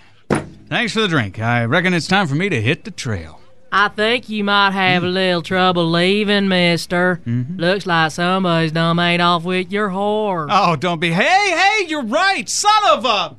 thanks 0.71 0.95
for 0.95 1.03
the 1.03 1.09
drink. 1.09 1.39
I 1.39 1.67
reckon 1.67 1.93
it's 1.93 2.07
time 2.07 2.27
for 2.27 2.35
me 2.35 2.49
to 2.49 2.63
hit 2.63 2.85
the 2.85 2.91
trail. 2.91 3.41
I 3.73 3.89
think 3.89 4.29
you 4.29 4.43
might 4.43 4.73
have 4.73 5.05
a 5.05 5.07
little 5.07 5.43
trouble 5.43 5.89
leaving, 5.89 6.49
mister. 6.49 7.21
Mm-hmm. 7.25 7.57
Looks 7.61 7.87
like 7.87 8.11
somebody's 8.11 8.73
done 8.73 8.97
made 8.97 9.21
off 9.21 9.45
with 9.45 9.71
your 9.71 9.91
horse. 9.91 10.51
Oh, 10.53 10.75
don't 10.75 10.99
be. 10.99 11.13
Hey, 11.13 11.51
hey, 11.51 11.87
you're 11.87 12.03
right, 12.03 12.49
son 12.49 12.83
of 12.91 13.05
a. 13.05 13.37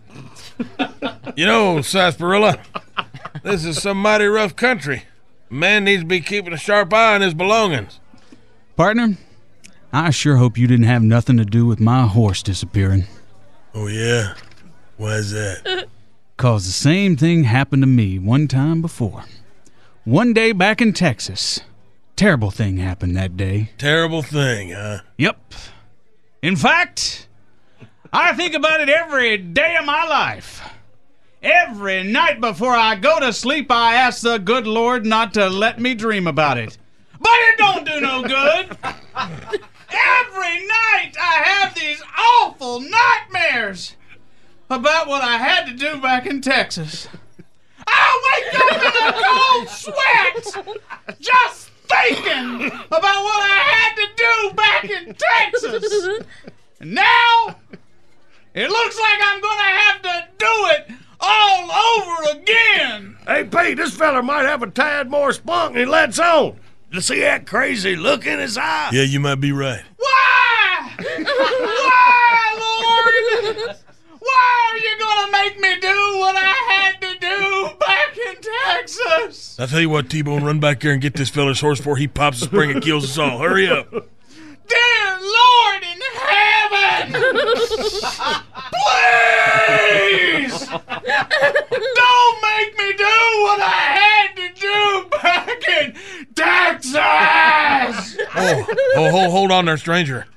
You 1.36 1.46
know, 1.46 1.82
sarsaparilla, 1.82 2.62
this 3.44 3.66
is 3.66 3.82
some 3.82 3.98
mighty 3.98 4.26
rough 4.26 4.56
country. 4.56 5.04
A 5.50 5.54
man 5.54 5.84
needs 5.84 6.04
to 6.04 6.08
be 6.08 6.22
keeping 6.22 6.54
a 6.54 6.58
sharp 6.58 6.94
eye 6.94 7.16
on 7.16 7.22
his 7.22 7.34
belongings. 7.34 8.00
Partner, 8.78 9.18
I 9.92 10.12
sure 10.12 10.38
hope 10.38 10.58
you 10.58 10.68
didn't 10.68 10.86
have 10.86 11.04
nothing 11.04 11.36
to 11.38 11.46
do 11.46 11.66
with 11.66 11.80
my 11.80 12.08
horse 12.08 12.42
disappearing. 12.42 13.06
Oh, 13.74 13.88
yeah? 13.88 14.36
Why's 14.98 15.32
that? 15.32 15.88
Cause 16.42 16.66
the 16.66 16.72
same 16.72 17.16
thing 17.18 17.44
happened 17.44 17.84
to 17.84 17.88
me 17.88 18.18
one 18.18 18.48
time 18.48 18.82
before. 18.82 19.26
One 20.06 20.34
day 20.34 20.54
back 20.54 20.82
in 20.82 20.92
Texas. 20.92 21.60
Terrible 22.16 22.50
thing 22.50 22.78
happened 22.78 23.16
that 23.16 23.38
day. 23.38 23.70
Terrible 23.78 24.24
thing, 24.24 24.72
huh? 24.72 25.02
Yep. 25.20 25.54
In 26.42 26.56
fact, 26.56 27.28
I 28.12 28.34
think 28.34 28.56
about 28.56 28.82
it 28.82 28.90
every 28.90 29.38
day 29.38 29.76
of 29.80 29.86
my 29.86 30.04
life. 30.08 30.68
Every 31.44 32.02
night 32.02 32.42
before 32.42 32.76
I 32.76 32.96
go 32.96 33.20
to 33.20 33.32
sleep, 33.32 33.70
I 33.70 33.94
ask 33.94 34.24
the 34.24 34.40
good 34.40 34.66
Lord 34.66 35.06
not 35.06 35.36
to 35.36 35.48
let 35.48 35.80
me 35.80 35.94
dream 35.94 36.26
about 36.26 36.58
it. 36.58 36.76
But 37.20 37.36
it 37.36 37.58
don't 37.60 37.86
do 37.86 38.02
no 38.02 38.24
good. 38.24 38.78
Every 39.14 40.66
night 40.66 41.12
I 41.22 41.44
have 41.46 41.76
these 41.76 42.02
awful 42.18 42.80
nightmares 42.80 43.96
about 44.72 45.08
what 45.08 45.22
I 45.22 45.38
had 45.38 45.66
to 45.66 45.74
do 45.74 46.00
back 46.02 46.26
in 46.26 46.42
Texas. 46.42 47.08
I 47.88 48.42
wake 48.44 48.60
up 48.62 48.72
in 48.82 49.08
a 49.08 49.14
cold 49.28 49.70
sweat 49.70 51.18
just 51.20 51.70
thinking 51.88 52.68
about 52.88 53.24
what 53.24 53.42
I 53.52 53.64
had 53.68 53.96
to 53.96 54.08
do 54.16 54.56
back 54.56 54.84
in 54.86 55.16
Texas. 55.16 56.26
And 56.80 56.94
now 56.94 57.56
it 58.54 58.70
looks 58.70 59.00
like 59.00 59.20
I'm 59.22 59.42
gonna 59.42 59.62
have 59.62 60.02
to 60.04 60.28
do 60.38 60.68
it 60.72 60.92
all 61.20 61.72
over 61.72 62.40
again. 62.40 63.18
Hey, 63.28 63.44
Pete, 63.44 63.78
this 63.78 63.96
feller 63.96 64.24
might 64.24 64.46
have 64.46 64.64
a 64.64 64.70
tad 64.72 65.10
more 65.10 65.34
spunk 65.34 65.74
than 65.74 65.82
he 65.84 65.86
lets 65.86 66.18
on. 66.20 66.58
You 66.92 67.02
see 67.02 67.20
that 67.22 67.46
crazy 67.48 67.96
look 67.96 68.26
in 68.26 68.40
his 68.40 68.58
eye? 68.58 68.90
Yeah, 68.92 69.04
you 69.04 69.20
might 69.20 69.36
be 69.36 69.52
right. 69.52 69.84
Why? 69.98 70.92
Why, 70.98 72.58
Lord? 73.56 73.78
Why 74.20 74.72
are 74.72 74.78
you 74.78 75.00
gonna 75.00 75.31
make 75.42 75.60
me 75.60 75.80
do 75.80 76.18
what 76.20 76.36
I 76.36 76.54
had 76.70 77.02
to 77.02 77.18
do 77.20 77.70
back 77.80 78.16
in 78.18 78.36
Texas? 78.76 79.60
I'll 79.60 79.68
tell 79.68 79.80
you 79.80 79.90
what, 79.90 80.10
T-Bone, 80.10 80.44
run 80.44 80.60
back 80.60 80.80
there 80.82 80.92
and 80.92 81.02
get 81.02 81.16
this 81.16 81.30
feller's 81.30 81.62
horse 81.62 81.80
before 81.80 81.98
he 81.98 82.08
pops 82.08 82.42
a 82.42 82.46
spring 82.46 82.72
and 82.72 82.82
kills 82.82 83.06
us 83.06 83.18
all. 83.18 83.40
Hurry 83.40 83.68
up. 83.68 83.90
Dear 83.92 85.20
Lord 85.20 85.84
in 85.84 86.00
heaven! 86.14 87.14
Please! 88.72 90.68
Don't 90.68 92.42
make 92.42 92.78
me 92.78 92.94
do 92.98 93.18
what 93.44 93.60
I 93.60 93.82
had 93.98 94.36
to 94.36 94.48
do 94.60 95.10
back 95.22 95.68
in 95.68 95.96
Texas! 96.36 98.18
Oh, 98.34 98.66
oh, 98.96 99.10
hold, 99.12 99.32
hold 99.32 99.52
on 99.52 99.66
there, 99.66 99.78
stranger. 99.78 100.28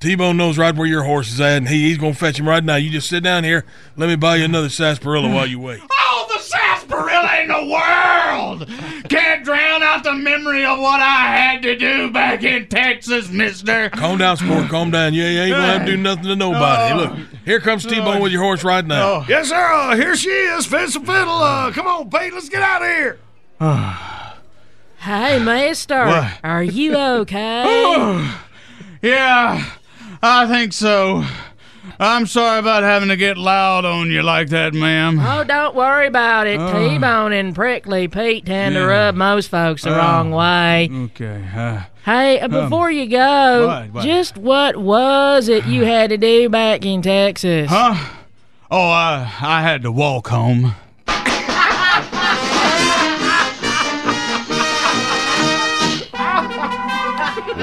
T-Bone 0.00 0.36
knows 0.36 0.56
right 0.58 0.74
where 0.74 0.86
your 0.86 1.02
horse 1.02 1.32
is 1.32 1.40
at, 1.40 1.56
and 1.56 1.68
he, 1.68 1.88
he's 1.88 1.98
going 1.98 2.12
to 2.12 2.18
fetch 2.18 2.38
him 2.38 2.48
right 2.48 2.62
now. 2.62 2.76
You 2.76 2.88
just 2.88 3.08
sit 3.08 3.22
down 3.24 3.42
here. 3.42 3.64
Let 3.96 4.08
me 4.08 4.14
buy 4.14 4.36
you 4.36 4.44
another 4.44 4.68
sarsaparilla 4.68 5.28
while 5.28 5.46
you 5.46 5.58
wait. 5.58 5.80
Oh, 6.10 6.26
the 6.34 6.42
sarsaparilla 6.42 7.42
in 7.42 7.48
the 7.48 7.70
world 7.70 8.66
can't 9.08 9.44
drown 9.44 9.82
out 9.82 10.02
the 10.02 10.14
memory 10.14 10.64
of 10.64 10.78
what 10.80 11.00
I 11.00 11.26
had 11.36 11.62
to 11.62 11.76
do 11.76 12.10
back 12.10 12.42
in 12.42 12.66
Texas, 12.66 13.30
mister. 13.30 13.90
Calm 13.90 14.18
down, 14.18 14.38
sport. 14.38 14.68
Calm 14.68 14.90
down. 14.90 15.12
Yeah, 15.14 15.30
you 15.30 15.40
ain't 15.42 15.50
going 15.50 15.62
to 15.62 15.66
have 15.78 15.86
to 15.86 15.92
do 15.92 15.96
nothing 15.98 16.24
to 16.24 16.34
nobody. 16.34 16.94
Look, 16.94 17.28
here 17.44 17.60
comes 17.60 17.84
T-Bone 17.84 18.20
with 18.20 18.32
your 18.32 18.42
horse 18.42 18.64
right 18.64 18.84
now. 18.84 19.26
Yes, 19.28 19.50
sir. 19.50 19.56
Uh, 19.72 19.94
here 19.96 20.16
she 20.16 20.30
is, 20.30 20.66
fence 20.66 20.96
and 20.96 21.06
fiddle. 21.06 21.28
Uh, 21.30 21.70
come 21.72 21.86
on, 21.86 22.10
Pete, 22.10 22.32
let's 22.32 22.48
get 22.48 22.62
out 22.62 22.82
of 22.82 22.88
here. 22.88 23.18
Hey, 25.00 25.38
mister. 25.38 26.06
What? 26.06 26.38
Are 26.42 26.62
you 26.62 26.96
okay? 26.96 28.28
yeah, 29.02 29.64
I 30.22 30.46
think 30.46 30.72
so. 30.72 31.24
I'm 32.00 32.26
sorry 32.26 32.58
about 32.58 32.82
having 32.82 33.08
to 33.08 33.16
get 33.16 33.38
loud 33.38 33.84
on 33.84 34.10
you 34.10 34.22
like 34.22 34.48
that, 34.50 34.74
ma'am. 34.74 35.18
Oh, 35.20 35.42
don't 35.42 35.74
worry 35.74 36.06
about 36.06 36.46
it. 36.46 36.60
Oh. 36.60 36.72
T-Bone 36.72 37.32
and 37.32 37.54
Prickly 37.54 38.08
Pete 38.08 38.44
tend 38.46 38.74
to 38.74 38.84
rub 38.84 39.14
most 39.14 39.48
folks 39.48 39.82
the 39.82 39.94
Oh. 39.94 39.96
wrong 39.96 40.30
way. 40.30 40.90
Okay. 40.92 41.42
Uh, 41.56 41.82
Hey, 42.04 42.40
uh, 42.40 42.46
Um, 42.46 42.50
before 42.52 42.90
you 42.90 43.06
go, 43.06 43.66
what, 43.66 43.92
what? 43.92 44.04
just 44.04 44.36
what 44.38 44.76
was 44.76 45.48
it 45.48 45.66
you 45.66 45.84
had 45.84 46.08
to 46.10 46.16
do 46.16 46.48
back 46.48 46.84
in 46.86 47.02
Texas? 47.02 47.68
huh? 47.70 47.94
Oh, 48.70 48.88
I 48.90 49.30
I 49.42 49.62
had 49.62 49.82
to 49.82 49.92
walk 49.92 50.28
home. 50.28 50.74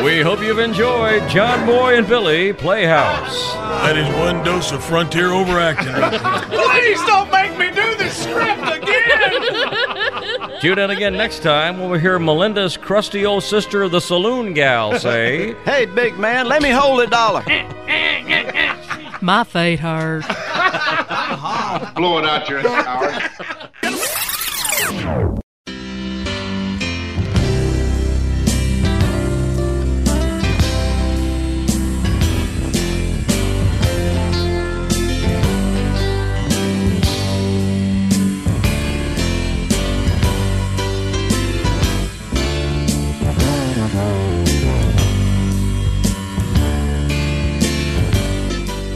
We 0.03 0.21
hope 0.21 0.41
you've 0.41 0.59
enjoyed 0.59 1.27
John 1.29 1.65
Boy 1.65 1.97
and 1.97 2.07
Billy 2.07 2.53
Playhouse. 2.53 3.53
That 3.53 3.97
is 3.97 4.07
one 4.19 4.43
dose 4.43 4.71
of 4.71 4.83
frontier 4.83 5.31
overacting. 5.31 5.87
Please 5.93 6.99
don't 7.05 7.31
make 7.31 7.57
me 7.57 7.69
do 7.69 7.95
this 7.95 8.15
script 8.23 8.61
again. 8.61 10.51
Tune 10.61 10.79
in 10.79 10.89
again 10.91 11.13
next 11.13 11.41
time 11.43 11.79
when 11.79 11.89
we 11.89 11.99
hear 11.99 12.19
Melinda's 12.19 12.77
crusty 12.77 13.25
old 13.25 13.43
sister, 13.43 13.87
the 13.87 14.01
saloon 14.01 14.53
gal, 14.53 14.99
say, 14.99 15.53
Hey, 15.65 15.85
big 15.85 16.19
man, 16.19 16.47
let 16.47 16.61
me 16.61 16.69
hold 16.69 16.99
a 17.01 17.07
dollar. 17.07 17.43
My 19.21 19.43
fate 19.43 19.79
hurts. 19.79 20.27
Blow 21.95 22.17
it 22.19 22.25
out 22.25 22.47
your 22.49 22.67
hours. 22.67 23.23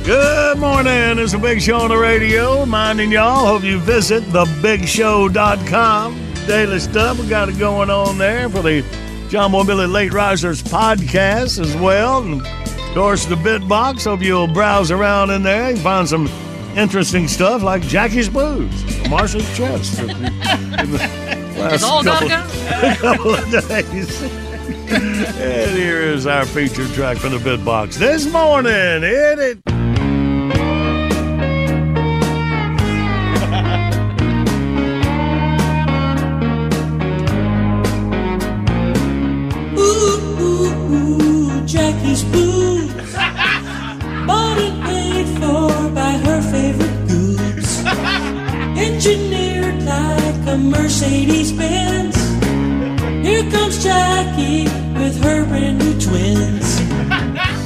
Good 0.09 0.57
morning. 0.57 1.19
It's 1.19 1.33
the 1.33 1.37
Big 1.37 1.61
Show 1.61 1.81
on 1.81 1.89
the 1.89 1.97
radio. 1.97 2.65
Minding 2.65 3.11
y'all, 3.11 3.45
hope 3.45 3.61
you 3.61 3.77
visit 3.77 4.23
thebigshow.com. 4.23 6.33
Daily 6.47 6.79
stuff. 6.79 7.19
We 7.19 7.27
got 7.27 7.47
it 7.47 7.59
going 7.59 7.91
on 7.91 8.17
there 8.17 8.49
for 8.49 8.63
the 8.63 8.83
John 9.29 9.51
Boy 9.51 9.65
Billy 9.65 9.85
Late 9.85 10.11
Risers 10.11 10.63
podcast 10.63 11.61
as 11.63 11.75
well. 11.75 12.23
And 12.23 12.41
of 12.41 12.93
course, 12.95 13.25
the 13.25 13.35
Bit 13.35 13.67
Box. 13.67 14.05
Hope 14.05 14.21
you'll 14.21 14.47
browse 14.47 14.89
around 14.89 15.29
in 15.29 15.43
there 15.43 15.69
and 15.69 15.77
find 15.77 16.09
some 16.09 16.25
interesting 16.75 17.27
stuff 17.27 17.61
like 17.61 17.83
Jackie's 17.83 18.29
Boobs, 18.29 19.07
Marshall's 19.11 19.55
Chest. 19.55 19.99
in 20.01 20.07
the 20.07 21.53
last 21.55 21.73
It's 21.75 21.83
all 21.83 22.03
couple- 22.03 22.29
couple 22.95 23.35
of 23.35 23.51
days. 23.51 24.21
and 24.91 25.77
here 25.77 26.01
is 26.01 26.25
our 26.25 26.47
featured 26.47 26.89
track 26.93 27.17
from 27.17 27.33
the 27.33 27.39
Bit 27.39 27.63
Box 27.63 27.95
this 27.95 28.25
morning. 28.25 29.03
Hit 29.03 29.37
it. 29.37 29.59
Jackie's 42.09 42.23
Boobs. 42.23 43.13
Bought 44.25 44.57
and 44.57 44.83
paid 44.83 45.27
for 45.37 45.89
by 45.93 46.13
her 46.25 46.41
favorite 46.41 47.07
goods. 47.07 47.83
Engineered 48.77 49.83
like 49.83 50.47
a 50.47 50.57
Mercedes 50.57 51.51
Benz. 51.51 52.15
Here 53.25 53.49
comes 53.51 53.83
Jackie 53.83 54.63
with 54.97 55.21
her 55.23 55.45
brand 55.45 55.79
new 55.79 55.99
twins. 55.99 56.79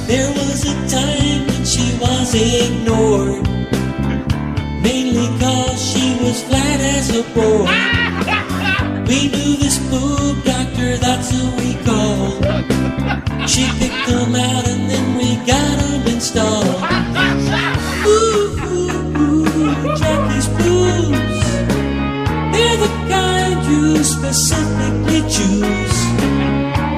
There 0.06 0.30
was 0.30 0.64
a 0.64 0.76
time 0.88 1.46
when 1.46 1.64
she 1.64 1.96
was 1.98 2.34
ignored, 2.34 3.48
mainly 4.82 5.28
cause 5.40 5.80
she 5.82 6.18
was 6.22 6.42
flat 6.42 6.80
as 6.80 7.16
a 7.16 7.22
board. 7.34 7.70
We 9.06 9.28
knew 9.28 9.56
this 9.56 9.78
boob 9.90 10.44
doctor, 10.44 10.96
that's 10.96 11.30
who 11.30 11.50
we 11.56 11.74
called. 11.84 12.73
She 13.46 13.66
picked 13.78 14.06
them 14.08 14.34
out 14.34 14.66
and 14.66 14.90
then 14.90 15.16
we 15.18 15.36
got 15.46 15.78
them 15.78 16.06
installed. 16.12 16.64
Ooh, 18.06 18.56
ooh, 18.64 19.18
ooh, 19.18 19.96
Jackie's 19.96 20.48
blues. 20.48 21.44
They're 22.52 22.78
the 22.84 22.90
kind 23.08 23.58
you 23.70 24.02
specifically 24.02 25.20
choose. 25.28 25.98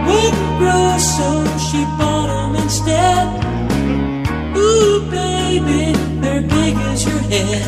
Wouldn't 0.06 0.58
grow, 0.58 0.96
so 0.98 1.28
she 1.66 1.84
bought 1.98 2.28
them 2.28 2.54
instead. 2.62 3.26
Ooh, 4.56 5.10
baby, 5.10 5.98
they're 6.20 6.42
big 6.42 6.76
as 6.90 7.04
your 7.04 7.22
head. 7.32 7.66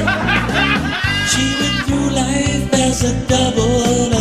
She 1.31 1.45
went 1.61 1.79
through 1.87 2.11
life 2.15 2.73
as 2.75 3.03
a 3.03 3.27
double 3.27 4.18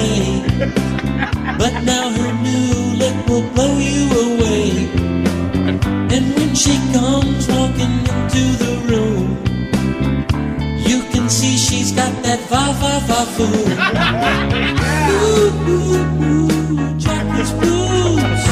she 6.68 6.78
comes 6.91 7.47
walking 7.47 7.95
into 8.11 8.43
the 8.63 8.74
room, 8.89 9.28
you 10.89 10.99
can 11.11 11.30
see 11.30 11.55
she's 11.55 11.93
got 11.93 12.11
that 12.24 12.41
va 12.51 12.63
va 12.80 12.93
va 13.07 13.20
boom. 13.36 13.70
Ooh, 15.15 15.47
ooh, 15.74 16.03
ooh, 16.28 16.97
Jackie's 17.03 17.51
blues. 17.59 18.45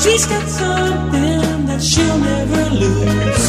She's 0.00 0.24
got 0.32 0.46
something 0.62 1.66
that 1.66 1.82
she'll 1.82 2.20
never 2.32 2.64
lose. 2.82 3.46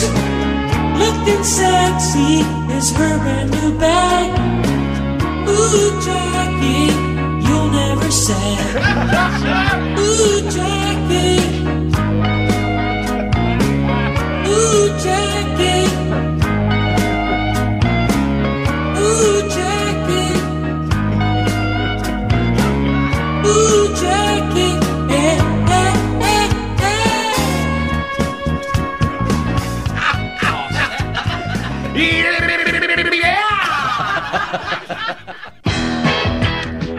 Looking 1.04 1.44
sexy 1.44 2.42
is 2.78 2.88
her 2.98 3.14
brand 3.20 3.52
new 3.52 3.78
bag. 3.78 4.30
Ooh, 5.54 6.02
Jackie, 6.08 6.90
you'll 7.46 7.70
never 7.82 8.10
sag. 8.10 8.70
Ooh, 10.00 10.50
Jackie. 10.50 11.61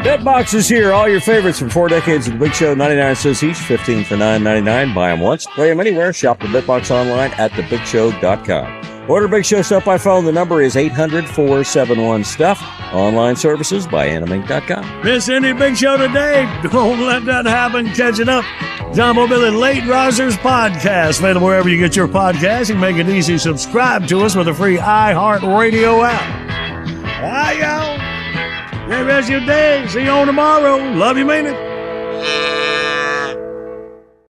Bitbox 0.03 0.53
is 0.55 0.68
here. 0.68 0.92
All 0.92 1.09
your 1.09 1.20
favorites 1.20 1.59
from 1.61 1.70
four 1.70 1.88
decades 1.88 2.26
of 2.26 2.32
the 2.34 2.38
Big 2.40 2.53
Show. 2.55 2.74
99 2.74 3.14
cents 3.14 3.42
each, 3.44 3.59
15 3.59 4.03
for 4.05 4.16
9.99. 4.16 4.94
Buy 4.94 5.11
them 5.11 5.20
once, 5.20 5.46
play 5.46 5.68
them 5.68 5.78
anywhere. 5.78 6.12
Shop 6.12 6.40
the 6.40 6.46
Bitbox 6.46 6.90
online 6.90 7.30
at 7.32 7.53
thebigshow.com. 7.53 9.09
Order 9.09 9.28
Big 9.28 9.44
Show 9.44 9.62
stuff 9.62 9.84
by 9.84 9.98
phone. 9.98 10.24
The 10.24 10.32
number 10.32 10.61
is 10.62 10.74
800-471-STUFF. 10.74 12.92
Online 12.92 13.36
services 13.36 13.86
by 13.86 14.09
animink.com. 14.09 15.05
Miss 15.05 15.28
any 15.28 15.53
Big 15.53 15.76
Show 15.76 15.96
today? 15.96 16.53
Don't 16.70 17.00
let 17.00 17.24
that 17.24 17.46
happen. 17.46 17.86
Catching 17.94 18.28
up. 18.28 18.44
John 18.94 19.16
Mobile 19.16 19.44
and 19.44 19.59
Late 19.59 19.84
Risers 19.86 20.36
podcast. 20.36 21.20
Available 21.20 21.46
wherever 21.46 21.68
you 21.68 21.78
get 21.78 21.94
your 21.96 22.09
podcast. 22.09 22.68
You 22.68 22.74
can 22.74 22.80
make 22.80 22.96
it 22.96 23.09
easy. 23.09 23.38
Subscribe 23.38 24.07
to 24.09 24.20
us 24.22 24.34
with 24.34 24.48
a 24.48 24.55
free 24.55 24.76
iHeartRadio 24.78 26.05
app. 26.05 26.61
Bye, 27.22 27.52
y'all. 27.52 27.98
Have 28.90 29.06
rest 29.06 29.30
of 29.30 29.30
your 29.30 29.46
day. 29.46 29.86
See 29.86 30.02
you 30.02 30.10
on 30.10 30.26
tomorrow. 30.26 30.78
Love 30.92 31.16
you, 31.16 31.24
mean 31.24 31.46
it. 31.46 32.61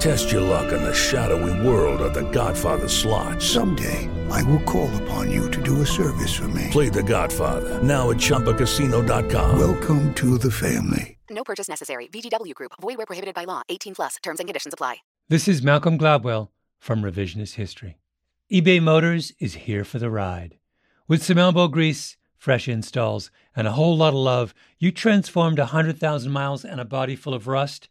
Test 0.00 0.32
your 0.32 0.40
luck 0.40 0.72
in 0.72 0.82
the 0.82 0.94
shadowy 0.94 1.52
world 1.60 2.00
of 2.00 2.14
The 2.14 2.22
Godfather 2.30 2.88
slot. 2.88 3.42
Someday, 3.42 4.08
I 4.30 4.42
will 4.44 4.62
call 4.62 4.88
upon 5.02 5.30
you 5.30 5.50
to 5.50 5.62
do 5.62 5.82
a 5.82 5.86
service 5.86 6.34
for 6.34 6.48
me. 6.48 6.68
Play 6.70 6.88
The 6.88 7.02
Godfather 7.02 7.82
now 7.82 8.08
at 8.08 8.16
ChumbaCasino.com. 8.16 9.58
Welcome 9.58 10.14
to 10.14 10.38
the 10.38 10.50
family. 10.50 11.18
No 11.28 11.44
purchase 11.44 11.68
necessary. 11.68 12.08
VGW 12.08 12.54
Group. 12.54 12.72
Void 12.80 12.96
where 12.96 13.04
prohibited 13.04 13.34
by 13.34 13.44
law. 13.44 13.60
18 13.68 13.94
plus. 13.94 14.16
Terms 14.22 14.40
and 14.40 14.48
conditions 14.48 14.72
apply. 14.72 14.96
This 15.28 15.46
is 15.46 15.62
Malcolm 15.62 15.98
Gladwell 15.98 16.48
from 16.78 17.02
Revisionist 17.02 17.56
History. 17.56 17.98
eBay 18.50 18.82
Motors 18.82 19.34
is 19.38 19.52
here 19.54 19.84
for 19.84 19.98
the 19.98 20.08
ride. 20.08 20.56
With 21.08 21.22
some 21.22 21.36
elbow 21.36 21.68
grease, 21.68 22.16
fresh 22.38 22.68
installs, 22.68 23.30
and 23.54 23.68
a 23.68 23.72
whole 23.72 23.98
lot 23.98 24.14
of 24.14 24.20
love, 24.20 24.54
you 24.78 24.92
transformed 24.92 25.58
a 25.58 25.76
100,000 25.76 26.32
miles 26.32 26.64
and 26.64 26.80
a 26.80 26.86
body 26.86 27.16
full 27.16 27.34
of 27.34 27.46
rust 27.46 27.90